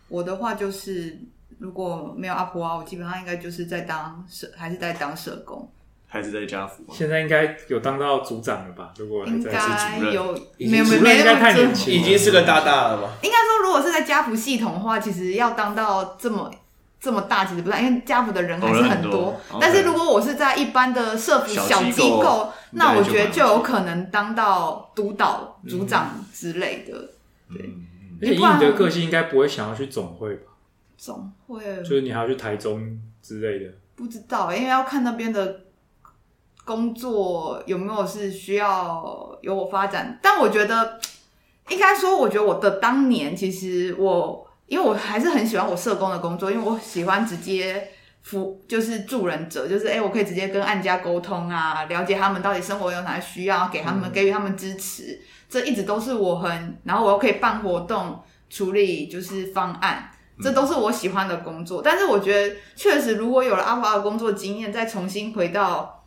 [0.08, 1.18] 我的话就是
[1.58, 5.66] 如果没有阿婆啊，我基本上应该就是在当社，还是在当社工，
[6.06, 6.84] 还是在家福。
[6.92, 8.92] 现在应该有当到组长了吧？
[8.98, 13.14] 如果还在是主任，有没有没有应该太年轻，已经是个大大了吧？
[13.22, 16.52] 应该说，如果是在家福系统的话，其实要当到这么。
[17.00, 19.40] 这么大其实不大，因为家福的人还是很多。
[19.52, 26.98] 哦、但是如果我是在一般的社服小机构，那我觉得就有可能当到督导、组长之类的。
[27.50, 27.70] 嗯、对，
[28.20, 30.52] 而且以你的个性，应该不会想要去总会吧？
[30.96, 33.72] 总会就是你还要去台中之类的？
[33.94, 35.60] 不知道，因为要看那边的
[36.64, 40.18] 工作有没有是需要有我发展。
[40.20, 40.98] 但我觉得
[41.68, 44.47] 应该说，我觉得我的当年其实我。
[44.68, 47.88] 因为我还是很喜欢我社工的工作，因为我喜欢直接
[48.22, 60.10] 服，就是助人者，就是诶我可以直接跟案家沟通啊，了解他们到底生活有哪些需要，给他们、嗯、给予他们支持，这一直都是我很，然后我又可以办活动，处理就是方案，
[60.42, 61.80] 这都是我喜欢的工作。
[61.80, 65.97] 嗯、但是我觉得，确实如果有了阿华的工作经验，再重新回到。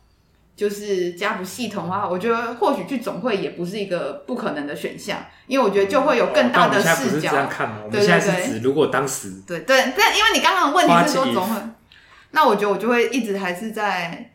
[0.54, 7.32] 就是家不系统的话，我觉得或许去总会也不是一个不可能的选项，因为我觉得就会有更大的视角。
[7.84, 11.60] 我们现在是指如果当时对对，但因为你刚刚的问题是说总会，
[12.32, 14.32] 那我觉得我就会一直还是在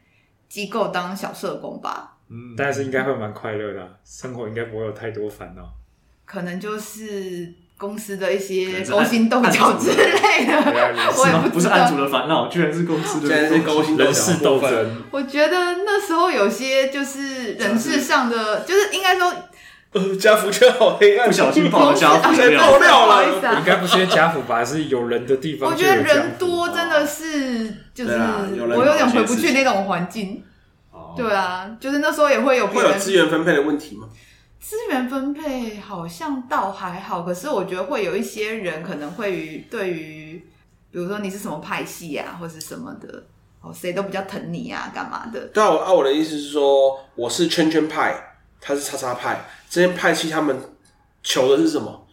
[0.49, 2.17] 机构当小社工吧。
[2.29, 5.71] 嗯，但是应该会蛮快乐的，生活应该不会有太多烦恼。
[6.25, 7.53] 可能就是。
[7.77, 10.53] 公司的一些勾心斗角之类的，
[11.15, 15.03] 我也不是案主的烦恼，居然是公司的勾心人事斗争。
[15.11, 19.31] 我觉得那时候有些就是人事上的，就是应该说，
[19.93, 22.23] 呃，家福圈好黑暗，不小心爆了家福，
[22.57, 23.57] 爆料了。
[23.59, 24.65] 应该不是因为家福吧？
[24.65, 25.69] 是有人的地方。
[25.69, 28.19] 我觉得人多真的是，就是
[28.75, 30.43] 我有点回不去那种环境。
[31.15, 34.07] 对啊，就是那时候也会有会有资源分配的问题吗？
[34.59, 40.37] 资源分配好像倒还好，可是我觉得会有一些人可能会于对于，
[40.91, 43.23] 比如说你是什么派系啊，或是什么的，
[43.61, 45.39] 哦，谁都比较疼你啊，干嘛的？
[45.47, 50.59] 对啊，我啊，我的意思是说，我是圈圈派，他是叉叉派，这些派系他们
[51.23, 52.06] 求的是什么？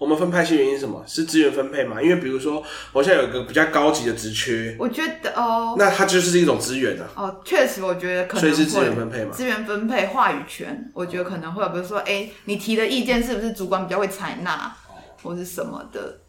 [0.00, 1.04] 我们分派系原因是什么？
[1.06, 2.00] 是资源分配嘛？
[2.00, 7.06] 因为比如说，我现在有一个比较高级的职缺，我觉得哦，那它就是一种资源啊。
[7.14, 8.48] 哦，确实，我觉得可能会。
[8.48, 9.30] 所以是资源分配嘛？
[9.30, 14.74] 资源分配话语权，我觉得可能会有，比如说，哎、欸，你提的意见是不是主管比较会采纳，
[15.22, 16.20] 或是什么的？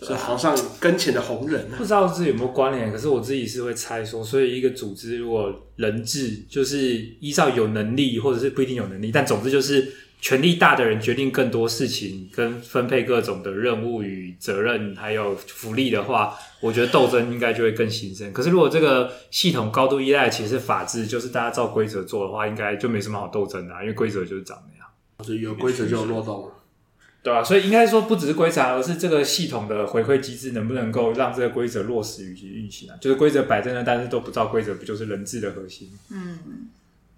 [0.00, 2.92] 是皇上跟前的红人、啊，不知道这有没有关联？
[2.92, 6.78] 可是我自己是会猜说，所以一个组织如果人治，就是
[7.18, 9.92] 依照有能力，或者是不一定有能力，但总之就是。
[10.20, 18.32] 权力大的人决定更多事情，跟分配各种的任务与责任，还有福利的话，我觉得斗争应该就会更兴盛。
[18.32, 24.88] 可是如果这个系统高度依赖其实是法治，就是大家照规则做的话，应该就没什么好斗争的啊，因为规则就是长那样。
[25.24, 26.50] 所以有规则就有漏洞，
[27.22, 27.44] 对吧？
[27.44, 32.96] 所以应该说不只是规则，而是这个系统的回馈机制能不能够让这个规则落实与其运行啊？
[33.00, 35.90] 就是规则摆在那，但是都不照规则，不就是人治的核心？
[36.10, 36.38] 嗯。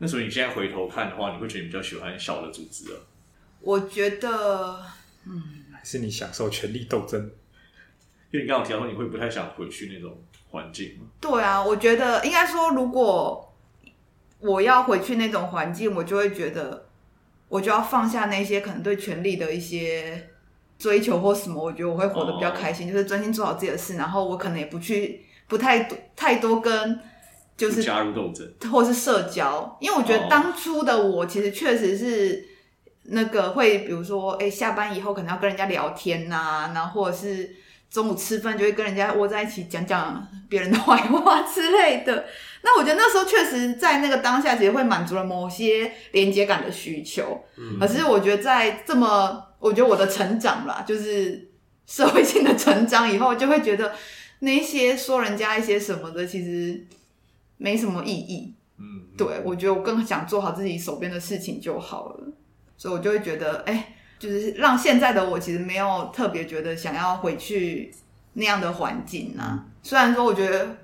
[0.00, 2.96] 那所以你现在回头看的话，你会觉得你比较喜欢小的组织啊？
[3.60, 4.80] 我觉得，
[5.26, 7.20] 嗯，还是你享受权力斗争？
[8.30, 10.16] 因为你刚刚提到说你会不太想回去那种
[10.50, 10.96] 环境。
[11.20, 13.52] 对啊，我觉得应该说，如果
[14.38, 16.86] 我要回去那种环境，我就会觉得，
[17.48, 20.30] 我就要放下那些可能对权力的一些
[20.78, 21.60] 追求或什么。
[21.60, 27.00] 我觉得我会活得比较开心，哦、就是专心做好自己的事，然后我可能也不去不太多太多跟。
[27.58, 32.46] 就是加入斗争，或是社交，因为我觉得当初的我其实确实是
[33.06, 37.56] 那个会，比如说，哎、欸，下班以后可能要跟人家聊天呐、啊，然后或者是
[37.90, 42.26] 中午吃饭就会跟人家窝在一起讲讲别人的坏话之类的。
[42.62, 47.44] 那我觉得那时候确实在那个当下，其实会满足了某些连接感的需求。
[47.56, 51.50] 嗯，可是我觉得在这么，我觉得我的成长啦，就是
[51.88, 53.92] 社会性的成长以后，就会觉得
[54.38, 56.86] 那些说人家一些什么的，其实。
[57.58, 62.28] 没什么意义，嗯，对，我觉得我更想做好自己手边的事情就好了，
[62.76, 67.92] 所以我就会觉得，哎，就是让现在的我其实没有特别觉得想要回去
[68.32, 69.66] 那样的环境啊。
[69.82, 70.76] 虽然说我觉得，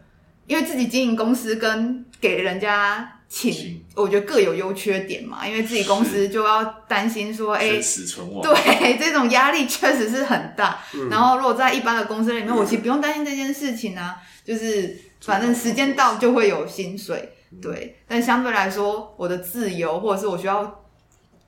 [0.47, 10.79] 因为自己经营公司跟给人家请，我觉得各有优缺点嘛，因为自己公司就要担心说，哎，死存亡，对， 这种压力确实是很大。
[10.95, 17.97] 嗯、然后如果在一般的公司里面，嗯、我其实不用担心这件事情啊，就是反正时间到就会有薪水，嗯、对。
[18.07, 20.85] 但相对来说，我的自由或者是我需要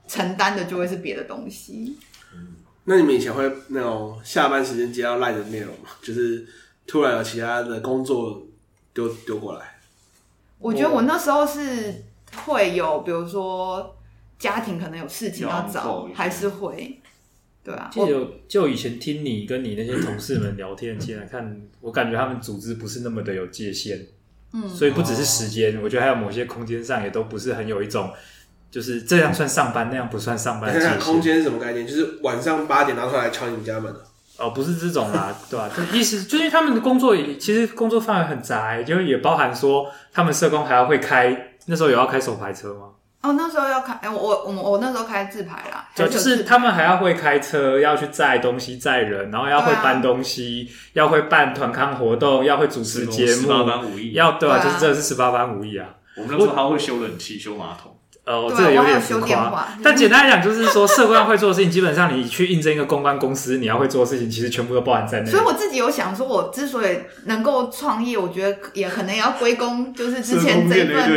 [0.08, 1.98] 承担的，就会是别的东西。
[2.34, 5.90] 嗯，那你们以前会那种下班时间接到赖的内容吗？
[6.02, 6.46] 就是
[6.86, 8.42] 突然有其他的工作
[8.94, 9.78] 丢丢过来？
[10.58, 12.02] 我觉得我那时候是
[12.46, 13.94] 会有，比如说
[14.38, 17.00] 家庭可能有事情要找，还是会，
[17.66, 17.90] 对啊。
[17.92, 24.06] 就就以前听你跟你那些同事们聊天起来看，我感觉他们组织不是那么的有界限，
[24.52, 28.10] 嗯，所以不只是时间，我觉得还有某些空间上也都不是很有一种，
[28.70, 30.72] 就是这样算上班，那样不算上班。
[31.00, 31.84] 空间是什么概念？
[31.84, 33.92] 就是晚上八点拿出来敲你们家门
[34.38, 35.70] 哦，不是这种啦，对吧？
[35.94, 42.90] 意思就是他们的工作也其实工作范围很窄，就也包含说他们社工还要会开，那时候有要开手牌车吗？
[43.26, 45.88] 哦，那时候要开，我我我那时候开自排啦。
[45.94, 54.62] 就就是他们还要会开车，要去载东西载人，然后要会搬东西，啊、要会办团康活动，要会主持节目，十八般武艺，要对啊？
[54.62, 55.88] 就是这是十八般武艺啊。
[56.16, 57.92] 我们那时候还会修冷气、修马桶。
[58.26, 65.30] 呃，这个有点浮夸，但简单来讲，就是说，社工要会做的事情，基本上你去应征一个公关公司，你要会做的事情，其实全部都包含在内。
[65.30, 71.08] 所以我自己有想说，我之所以能够创业，我觉得也可能也要归功，就是之前这一份。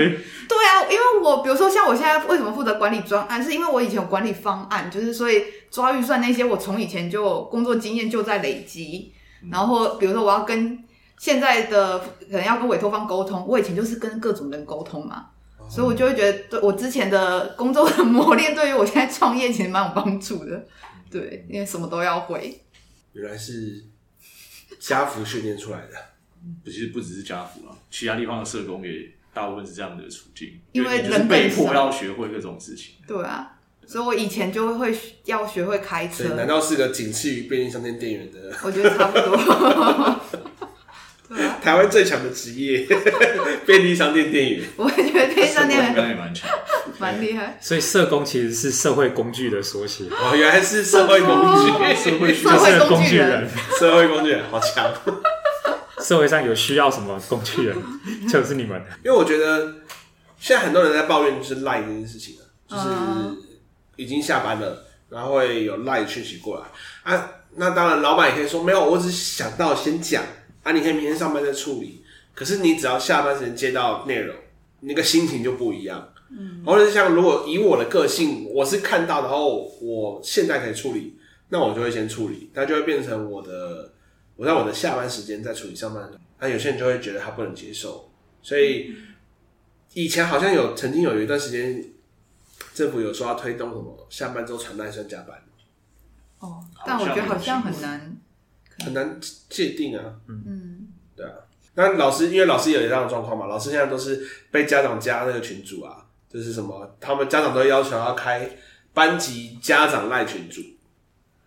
[0.47, 9.11] 对啊，因为我比如说像我现在为什么负责管理专案，是因为我以前有管理方案，就是所以抓预算那些，我从以前就工作经验就在累积。
[9.51, 10.77] 然后比如说我要跟
[11.17, 15.25] 现在的可能要跟委托方沟通，我以前就是跟各种人沟通嘛。
[15.69, 20.65] 所以，我就会觉得，对我之前的工作的磨练，对于我现在创业其实蛮有帮助的。
[21.11, 22.59] 对，因为什么都要会。
[23.13, 23.83] 原来是
[24.79, 25.93] 家福训练出来的，
[26.65, 32.95] 其实不只是家福啊，其他地方的社工也大部分是这样的处境，因为人被迫要学会各种事情。
[33.07, 36.35] 对啊，所以我以前就会要学会开车。
[36.35, 38.53] 难道是个仅次于便利商店店员的？
[38.63, 40.41] 我觉得差不多。
[41.61, 42.87] 台湾最强的职业，
[43.65, 44.63] 便利商店店员。
[44.75, 46.49] 我也觉得便利商店员也蛮强，
[46.97, 47.57] 蛮厉害。
[47.61, 50.05] 所以社工其实是社会工具的缩写。
[50.05, 53.47] 哦，原来是社会工具，社会社会工具人，
[53.79, 54.91] 社会工具人好强。
[56.01, 57.77] 社会上有需要什么工具人，
[58.27, 58.81] 就是你们。
[59.03, 59.75] 因为我觉得
[60.39, 62.37] 现在很多人在抱怨就是赖这件事情，
[62.67, 62.83] 就是
[63.97, 67.31] 已经下班了，然后会有赖讯息过来啊。
[67.55, 70.23] 那当然，老板也可以说没有，我只是想到先讲。
[70.69, 72.03] 啊，你可以明天上班再处理，
[72.35, 74.35] 可是你只要下班时间接到内容，
[74.81, 76.13] 那个心情就不一样。
[76.29, 81.17] 嗯，或者是像如果以我的个性，我是看到然后我现在可以处理，
[81.49, 83.91] 那我就会先处理，那就会变成我的，
[84.35, 86.07] 我在我的下班时间再处理上班。
[86.39, 88.11] 那有些人就会觉得他不能接受，
[88.43, 88.93] 所以
[89.93, 91.83] 以前好像有曾经有一段时间，
[92.75, 95.35] 政府有说要推动什么下班之后传单算加班。
[96.37, 98.15] 哦，但我觉得好像很难。
[98.83, 101.31] 很难界定啊，嗯，对啊。
[101.75, 108.49] 那老师，因为老师有这样的状况嘛，老师现在都是被家长加那个群组啊，就是什么，他们家长都要求要开
[108.93, 110.61] 班级家长赖群组，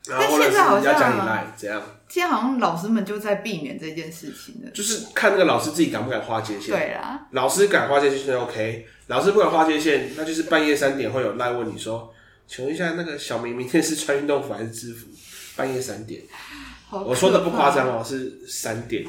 [0.07, 1.83] 然后或者是要讲你赖，怎样？
[2.09, 6.71] 现在好像老师们就在避免这件事情的，就是看那个老师自己敢不敢划界限。
[6.71, 12.13] 对啦，老师敢划界线就 OK，老师不敢划界线，那就是半夜三点会有赖问你说，
[12.47, 15.09] 请问一下那个小明明天是穿运动服还是制服？
[15.55, 16.23] 半夜三点。
[17.01, 19.05] 我说的不夸张哦，是三点，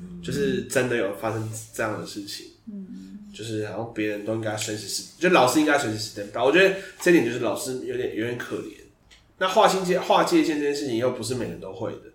[0.00, 2.46] 嗯、就是真的有发生这样的事情。
[2.70, 6.44] 嗯，就是然后别人都应该随时是，就老师应该随时 stand by。
[6.44, 8.74] 我觉得这点就是老师有点有点可怜。
[9.38, 12.10] 那划清界划界限这件事情又不是每个人都会的，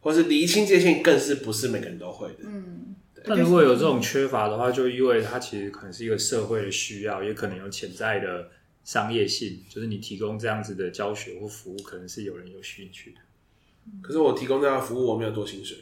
[0.00, 2.44] 或是厘清界限更是不是每个人都会的。
[2.44, 2.94] 嗯，
[3.26, 8.48] 那如果有这种缺乏的话，就意味着它其实可能是一个社会的需要，也可能有潜在的
[8.84, 13.16] 商业性，就是你提供这样子的教学或服务，可能是有人有兴趣的。
[14.02, 15.76] 可是我提供这样的服务，我没有多薪水，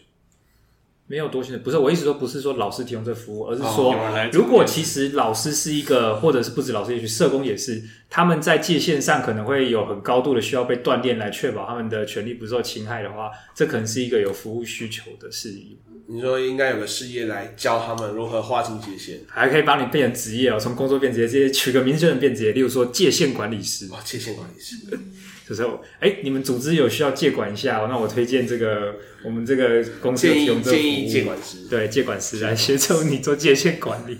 [1.06, 1.60] 没有多薪水。
[1.62, 15.78] 不是我意思说，不是说老师提供这服务，而是说，哦、如果其实老师是一个，或者是不止老师，也许社工也是，他们在界限上可能会有很高度的需要被锻炼，来确保他们的权利不受侵害的话，这可能是一个有服务需求的事宜。
[16.08, 23.86] 你说应该有个事业来教他们如何划清界限，还可以帮你变成职业哦，从工作变职业，这些取个名字就能变职业，例如说界限管理师。
[23.86, 24.76] 哦，界限管理师。
[25.48, 25.62] 就是
[26.00, 34.18] 哎、欸，你们组织有需要介管一下，那我推荐这个我们这个公司提供这个服务，建议介管师，对，介管师来协助你做界限管理。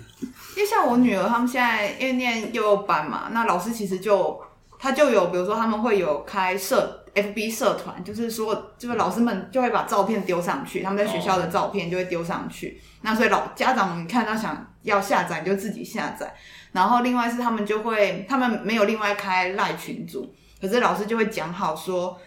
[0.55, 4.39] 因为像我女儿他们现在因为念幼幼班嘛，那老师其实就
[4.79, 12.79] 他就有，比如说他们会有开社 FB 社团，就是说，就是老师们就会把照片丢上去，他们在学校的照片就会丢上去。
[12.79, 16.31] 哦、那所以老家长们看到想要下载，就自己下载。
[16.71, 22.19] 然后另外是他们就会，他们没有另外开赖群组，可是老师就会讲好说。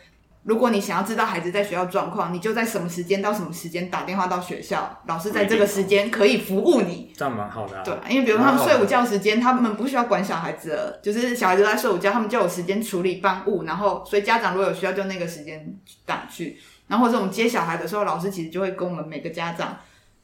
[0.43, 7.12] 如果你想要知道孩子在学校状况，你就在什么时间到什么时间打电话到学校，老师在这个时间可以服务你。
[7.14, 7.82] 这样蛮好的啊。
[7.84, 16.59] 对，因为比如他们睡午觉时间，他们不需要管小孩子了，就是小孩子在睡午觉，他们就有时间处理班务，然后所以家长如果有需要，就那个时间打去。
[16.86, 19.76] 然后或者我们接小孩的时候，老师其实就会跟我们每个家长。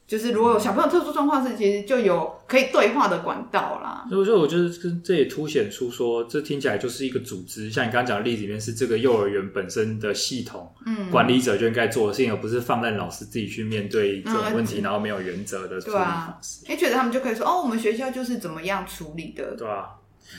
[0.07, 4.05] 就是如果有小朋友特殊状况，是其实就有可以对话的管道啦。
[4.09, 7.69] 所以说，我觉得这这也凸显出说，这听起来就是一个组织。
[7.69, 16.65] 像你刚刚讲的例子里面，是这个幼儿园本身的系统，嗯，管理者就应该做的事情，而不是放任老师自己去面对这种问题，嗯、然后没有原则的处理方式。
[16.67, 19.87] 哎、啊，觉得他们就可以说，哦，我们学校就是怎么样处理的，对啊。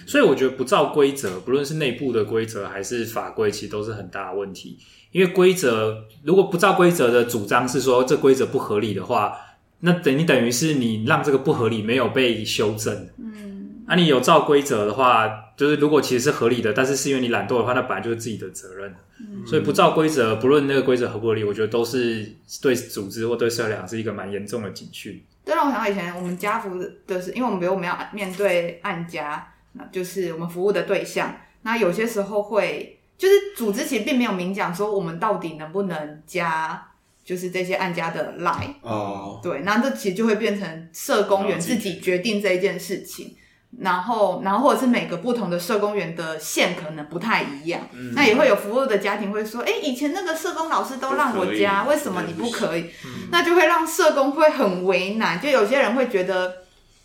[0.06, 4.78] 所以我觉得不照规则，不论是内部的规则还是法规，其实都是很大的问题。
[5.12, 9.36] 因为规则如果不照规则的主张是说这规则不合理的话。
[9.80, 22.28] 那等你等于是你让这个不合理没有被修正，嗯，啊，你有照规则的话，就是如果其实是合理的，但是是因为你懒惰的话，那本来就是自己的责任，嗯，所以不照规则，不论那个规则合不合理，我觉得都是
[22.60, 25.22] 对组织或对社会来讲是一个蛮严重的警讯。
[25.44, 26.76] 对，让我想到以前我们家服
[27.06, 36.84] 的是，因为我们比如我们要面对案家，那就是我们服务的对象，那有些时候会就是组织其实并没有明讲说我们到底能不能加。
[37.28, 43.36] 就是这些案家的 line 哦，对，那这其实就会变成社工员自己决定这一件事情，
[43.80, 52.84] 然后，然后或者是每个不同的社工员的线可能不太一样，嗯、那也会有服务的家庭会说，哎，以前那个社工老师都让我加，为什么你不可以？
[53.04, 56.62] 嗯、那就会让社工会很为难，就有些人会觉得，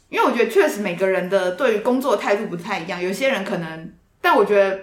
[0.07, 4.79] 因为我觉得确实每个人的对于工作态度不太一样，有些人可能，但我觉得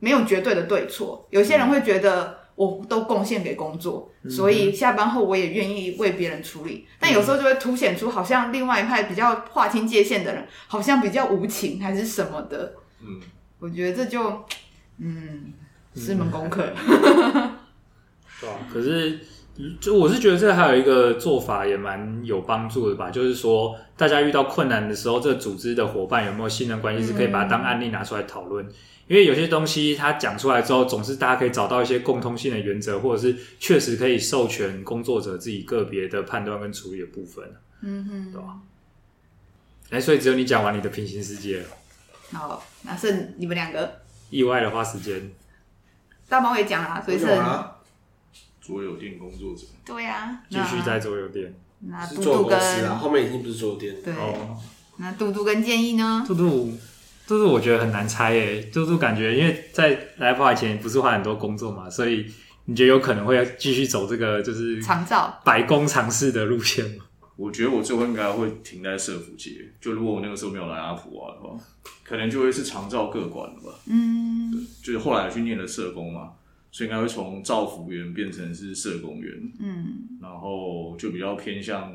[0.00, 2.24] 没有绝对的对错，有些人会觉得。
[2.24, 6.84] 嗯我都贡献给工作，所以下班后我也愿意为别人处理。
[6.98, 12.74] 但有时候就会凸显出，好像另外一派比较划清界限的人，好像比较无情还是什么的。
[13.00, 13.20] 嗯，
[13.60, 14.42] 我觉得这就，
[14.98, 15.52] 嗯，
[15.94, 16.68] 是门功课。
[18.40, 19.20] 对啊，可是
[19.80, 28.68] 就我是觉得这还有一个做法也蛮有帮助的吧，就是说大家遇到困难的时候，这个组织的伙伴有没有信任关系，是可以把它当案例拿出来讨论。
[29.08, 37.44] 因为有些东西他讲出来之后，总是大家可以找到一些共通性的原则，或者是确实可以授权工作者自己个别的判断跟处理的部分。
[37.80, 38.60] 嗯哼，对吧？
[39.90, 41.66] 哎，所以只有你讲完你的平行世界了。
[42.32, 44.02] 好，那剩你们两个。
[44.28, 45.30] 意外的花时间。
[46.28, 47.26] 大猫也讲了，所以是。
[48.60, 49.62] 桌游店工作者。
[49.86, 50.42] 对呀。
[50.50, 51.54] 继续在桌游店。
[51.80, 53.96] 那嘟嘟跟后面已经不是桌游店。
[54.04, 54.12] 对。
[54.98, 56.22] 那嘟嘟跟建议呢？
[56.28, 56.76] 嘟嘟。
[57.28, 62.24] 嘟嘟我觉得很难猜诶，就是感觉因为在来普华以前不是换很多工作嘛，所以
[62.64, 67.04] 你觉得有可能会继续走这个就是长照百工尝试的路线吗？
[67.36, 71.54] 我觉得我最后应该会停在社福界，就如果我那个时候没有来阿普啊的话，
[72.02, 73.78] 可能就会是长照各管了吧。
[73.86, 76.30] 嗯，对，就是后来去念了社工嘛，
[76.72, 79.34] 所以应该会从照服员变成是社工员。
[79.60, 81.92] 嗯，然后就比较偏向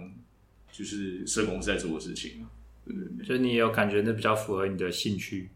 [0.71, 2.45] 就是社工在做的事情。
[2.85, 5.49] 对，所以你有感觉，那比较符合你的兴趣，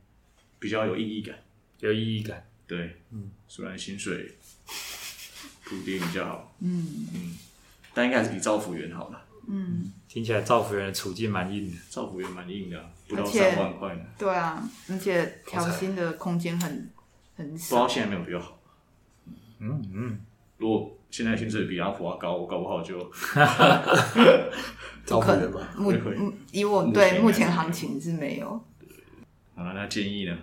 [0.60, 1.36] 比较有意义感，
[1.80, 2.48] 有意义感。
[2.66, 4.38] 对，嗯，虽然薪水
[5.64, 7.38] 普遍比较好，嗯嗯，
[7.94, 9.26] 但应该还是比造福员好了。
[9.48, 14.06] 嗯，听起来造福员的处境蛮硬的，造福员蛮硬的，不到三万块呢。
[14.18, 16.90] 对啊，而且调薪的空间很
[17.38, 17.70] 很少。
[17.70, 18.60] 不知道现在没有比较好。
[19.60, 20.20] 嗯嗯，
[20.58, 22.98] 如果现在薪水比阿普华高，我搞不好就。
[25.08, 25.62] 不可能吧？
[25.78, 25.94] 目
[26.52, 28.48] 以我对目前行情是没有。
[29.56, 30.36] 好了，那建议呢？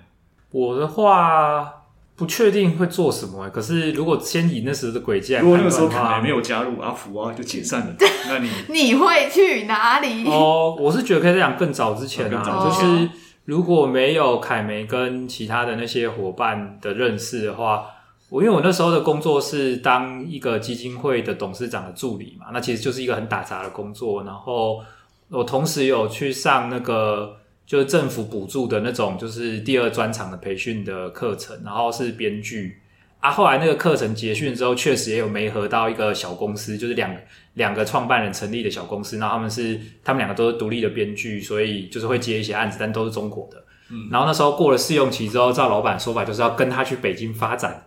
[0.51, 1.71] 我的话
[2.17, 3.51] 不确定会做什么。
[3.51, 7.95] 可是如果先以那时候的轨迹来，如果那个时候可能没有加入阿福啊，就解散了。
[8.27, 10.27] 那你 你会去哪里？
[10.27, 13.11] 哦，我是觉得可以在讲更早之前啊，就是
[13.45, 17.91] 如果没有凯梅跟其他的那些伙伴的认识的话。
[18.35, 24.25] 我因为我那时候的工作是当一个基金会的董事长的助理嘛，那其实就是一个很打杂的工作。
[24.25, 24.83] 然后
[25.29, 32.77] 我同时有去上那个就是政府补助的那种就是第二专场的培训的课程，然后是编剧
[33.21, 33.31] 啊。
[33.31, 37.17] 后来那个课程结训之后，确实也有媒合到一个小公司，就是两
[37.53, 39.17] 两个创办人成立的小公司。
[39.19, 43.65] 然后他们是他们两个都是独立的编剧，所以就是会接一些案子，但都是中国的。
[43.93, 47.85] 嗯，然后那时候过了试用期之后，照老板说法就是要跟他去北京发展。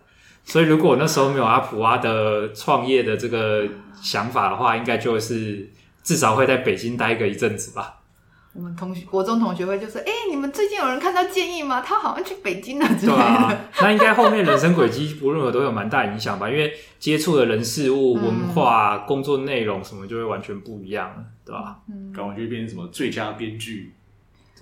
[0.48, 3.68] 所以，如果我那时候没有阿普蛙的创业的这个
[4.00, 5.68] 想法的话，应该就是
[6.02, 7.96] 至少会在北京待个一阵子吧。
[8.54, 11.82] 我们同学国中同学会就说：“哎、欸，你们最近有人看到建议吗？
[11.82, 13.14] 他好像去北京了之类的。
[13.14, 16.48] 对啊”那应该后面人生轨迹无论如何都有蛮大影响吧？
[16.48, 21.12] 因为接触的人事物、文化、嗯、工作内容什么就会完全不一样，
[21.44, 21.76] 对吧？
[21.90, 23.92] 嗯，感觉变成什么最佳编剧？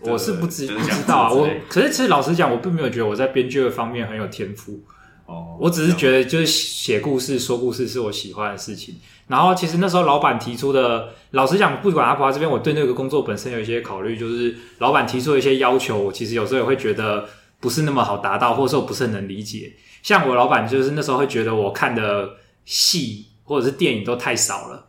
[0.03, 1.32] 我是不知不知道啊。
[1.32, 4.80] 我可是其实老实讲，我并没有觉得我在编剧的方面很有天赋。
[5.27, 8.95] 哦，我只是觉得就是写故事、说故事是我喜欢的事情。
[9.27, 19.72] 然后其实那时候老板提出的，老实讲，不管阿普华这边，我对那个工作本身有一些考虑，就是老板提出的一些要求，我其实有时候也会觉得不是那么好达到，或者说我不是很能理解。
[20.03, 22.31] 像我老板就是那时候会觉得我看的
[22.64, 24.87] 戏或者是电影都太少了，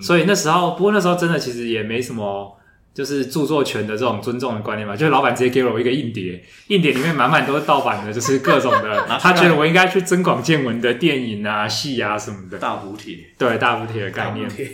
[0.00, 2.56] 所以那时候，不过那时候真的其实也没什么。
[2.96, 12.56] 就是著作权的这种尊重的观念嘛，就是老板直接给了我一个硬碟，硬碟里面满满都是盗版的，就是各种的， 他觉得我应该去增广见闻的电影啊、戏啊什么的。
[12.56, 14.66] 大补贴，对大补贴的概念，对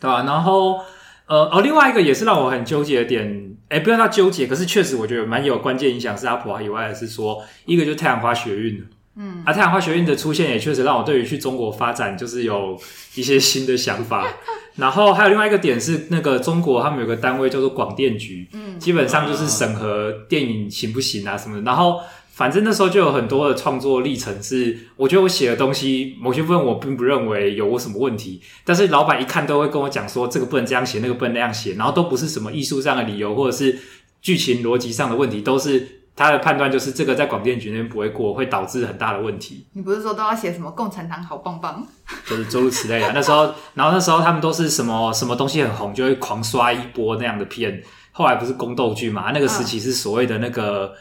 [0.00, 0.22] 吧？
[0.22, 0.78] 然后
[1.26, 12.80] 呃哦，另外一个也是让我很纠结的点，哎，不要他纠结，可是确实我觉得蛮有关键影响，是阿普华以外的是说，一个就是太阳花学运，嗯，啊，太阳花学运的出现也确实让我对于去中国发展就是有
[13.16, 14.28] 一些新的想法。
[14.76, 21.62] 然后还有另外一个点是，那个中国他们有个单位叫做广电局，嗯，基本上就是审核电影行不行啊什么的。
[21.62, 22.00] 然后
[22.32, 33.78] 反正那时候就有很多的创作历程是，我觉得我写的东西某些部分我并不认为有什么问题，但是老板一看都会跟我讲说这个不能这样写，那个不能那样写，然后都不是什么艺术上的理由或者是
[34.20, 36.00] 剧情逻辑上的问题，都是。
[36.16, 39.66] 他的判断就是这个在广电局那边不会过，会导致很大的问题。
[39.72, 41.84] 你不是说都要写什么共产党好棒棒？
[42.26, 43.12] 就是诸如此类的。
[43.12, 47.82] 那时候，然后那时候他们都是什么什么东西很红，就会狂刷一波那样的片。
[48.12, 49.32] 后来不是宫斗剧嘛？
[49.32, 50.94] 那个时期是所谓的那个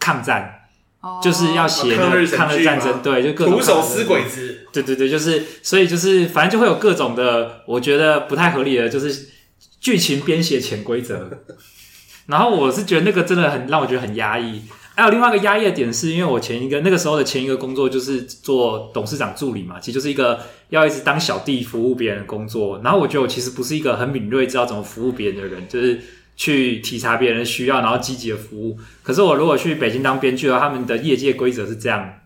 [0.00, 0.50] 抗战，
[1.02, 2.26] 哦、就是要写抗日
[2.64, 4.66] 战争，对，就各种徒手撕鬼子。
[4.72, 9.28] 对对对，就是所以就是反正就会有各种的，我觉得不太合理的，就是
[9.78, 11.44] 剧情编写潜规则。
[12.26, 14.62] 然后我是觉得那个真的很让我觉得很压抑。
[14.96, 22.80] 还有另外一个压抑的点是，因为我前一个那个时候的前一个工作就是做董事长助理嘛，其实就是一个要一直当小弟服务别人的工作。
[22.84, 26.00] 然后我觉得我其实不是一个很敏锐知道怎么服务别人的人，就是
[26.36, 28.78] 去体察别人的需要，然后积极的服务。
[29.02, 32.20] 可是我如果去北京当编剧的话，他们的业界规则是这样，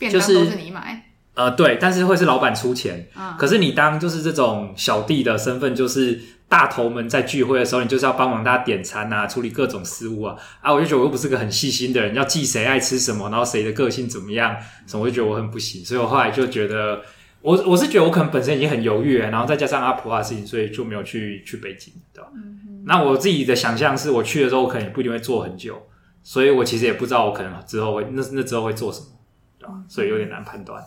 [0.00, 1.10] 就是都是你买。
[1.34, 3.06] 呃，对，但是会是老板出钱。
[3.16, 3.34] 嗯。
[3.38, 6.18] 可是你当就是这种小弟的身份，就是。
[6.54, 10.36] 大头们在聚会的时候，你就是要帮忙大家点餐啊，处理各种事务啊。
[10.60, 15.84] 啊，我就觉得我又不是个很细心的人，要记谁爱吃什么，然后谁的个性怎么样，什么我就觉得我很不行。
[15.84, 17.02] 所以我后来就觉得，
[17.40, 22.30] 我我是觉得我可能本身已经很犹豫了，然后再加上阿普华的事情，所以就没有去去北京，对吧？
[22.84, 25.82] 那我自己的想象是我去的时候，我可能也不一定会做很久，
[26.22, 29.06] 所以我其实也不知道我可能之后会那那之后会做什么，
[29.58, 29.74] 对吧？
[29.88, 30.80] 所以有点难判断。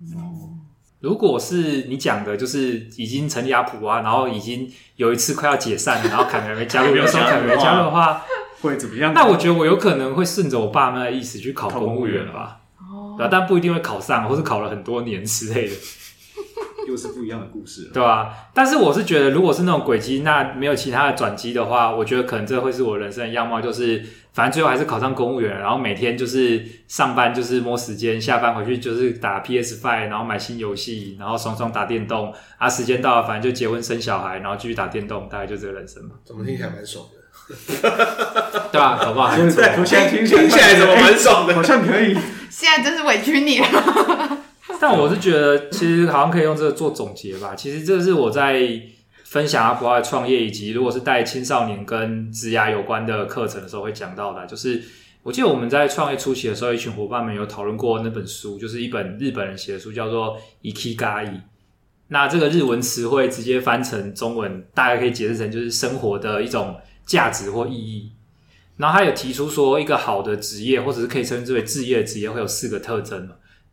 [0.00, 0.58] 嗯。
[1.02, 8.24] 如果是你讲的，就是已经成立阿普啊，然后已经有一次快要解散了，然后凯梅没加入，有时候凯梅没加入的话，
[8.62, 9.12] 会怎么样？
[9.12, 12.58] 那我觉得我有可能会顺着我爸妈的意思去考公务员了吧？
[12.78, 15.74] 哦，对，但不一定会考上，或是考了很多年之类的，
[16.92, 18.32] 又是不一样的故事了，对吧？
[18.54, 24.04] 但是我是觉得，如果是那种轨迹，那没有其他的转机的话，我觉得可能这会是我人生的样貌，就是。
[24.34, 32.32] 反正最后还是考上公务员，然后每天就是上班就是摸时间，下班回去就是打 PS Five，然后买新游戏，然后爽爽打电动。
[32.56, 36.12] 啊，时间到了，反正就结婚生小孩，然后继续打电动，大概就这个人生嘛。
[36.24, 37.90] 怎么听起来蛮爽的？
[38.72, 38.96] 对吧？
[38.96, 39.36] 好不好？
[39.36, 39.76] 现在
[40.08, 41.52] 听起来怎么蛮爽的？
[41.54, 42.16] 好像可以。
[42.48, 43.66] 现在真是委屈你了。
[44.82, 47.54] 但我是觉得，其实好像可以用这个做总结吧。
[47.56, 48.82] 其实这是我在。
[49.24, 54.82] 分享阿普华的创业，以及如果是带青少年跟职涯有关的课程的时候会讲到的，就是
[55.22, 60.36] 我记得我们在创业初期的时候，一群伙伴们有讨论过那本书，就是一本日本人写的书，叫做
[60.70, 61.26] 《Ikigai》。
[62.08, 66.76] 那这个日文词汇直接翻成中文，大概可以解释成就是生活的一种
[67.06, 68.12] 价值或意义。
[68.76, 73.30] 然后他有提出说，一个好的职业，或者是可以称之为志业的职业，会有四个特征。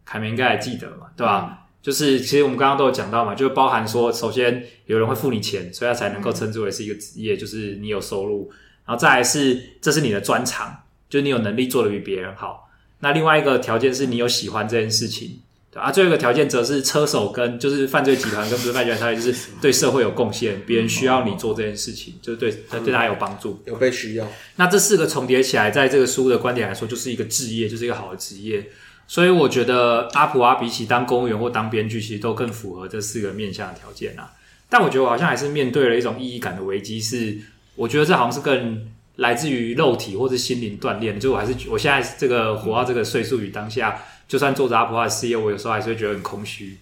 [0.10, 1.06] 凯明应该还记得嘛？
[1.16, 1.48] 对吧？
[1.52, 8.52] 嗯就是，其实我们刚刚都有讲到嘛，就包含说，首先有人会付你钱，所以他才能够称之为是一个职业，就是你有收入。
[8.86, 10.76] 然后再来是，这是你的专长，
[11.10, 12.70] 就是你有能力做的比别人好。
[13.00, 15.40] 那另外一个条件是你有喜欢这件事情，
[15.72, 15.90] 对啊。
[15.90, 22.52] 最后一个条件则是车手跟就是犯罪集团跟不是犯罪集团，他就是对社会有贡献，别人需要你做这件事情，就是对
[22.84, 24.28] 对他有帮助，有被需要。
[24.58, 28.70] 那这四个重叠起来，在这个书的观点来说，就是一个职业，就是一个好的职业。
[29.10, 34.32] 所以我觉得阿普啊，比起当公务员或当编剧，其实都更符合这四个面向的条件啊。
[34.70, 37.36] 但我觉得我好像还是面对了一种意义感的危机，是
[37.74, 41.20] 我觉得这好像是更来自于肉体或是心灵锻炼。
[41.20, 46.78] 就我还是我现在这个活到这个岁数与当下，就算做着阿普啊的事业，我有时候还是会觉得很空虚。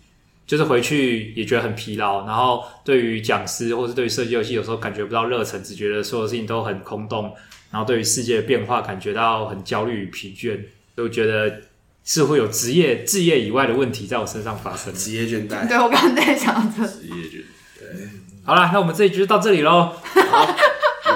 [0.46, 7.34] 就是回去也觉得很疲劳，然后对于讲师或是对于设计游戏，有时候感觉不到热忱，只觉得所有事情都很空洞，
[7.70, 10.58] 然后对于世界的变化感觉到很焦虑与疲倦，
[10.96, 11.62] 就觉得
[12.08, 14.94] 似乎有职业职业以外的问题在我身上发生。
[14.94, 15.68] 职业倦怠。
[15.68, 17.80] 对，我刚刚在想着职业倦怠。
[17.80, 18.10] 对，
[18.46, 19.92] 好啦，那我们这一局就到这里喽。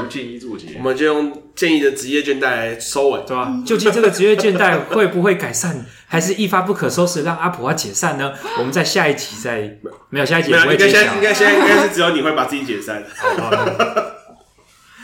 [0.01, 3.63] 不建议做结，我们就用建议的职业倦怠来收尾，对吧、啊？
[3.65, 8.33] 究竟这个职业倦怠会不会改善，还是一发不可收拾让阿普蛙解散呢？
[8.57, 9.77] 我们在下一集再
[10.09, 13.03] 没有下一集不会揭晓，应该现在应该现在应该是只有你会把自己解散。
[13.15, 13.49] 好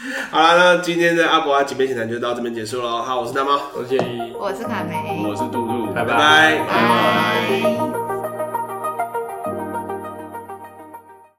[0.31, 3.59] 好啦那今天的阿伯阿姐妹现谈就到这边结束了好我是大猫。
[3.73, 5.23] 我是谢依我是卡梅。
[5.27, 5.87] 我是杜杜。
[5.93, 6.07] 拜拜。
[6.07, 8.06] 拜拜。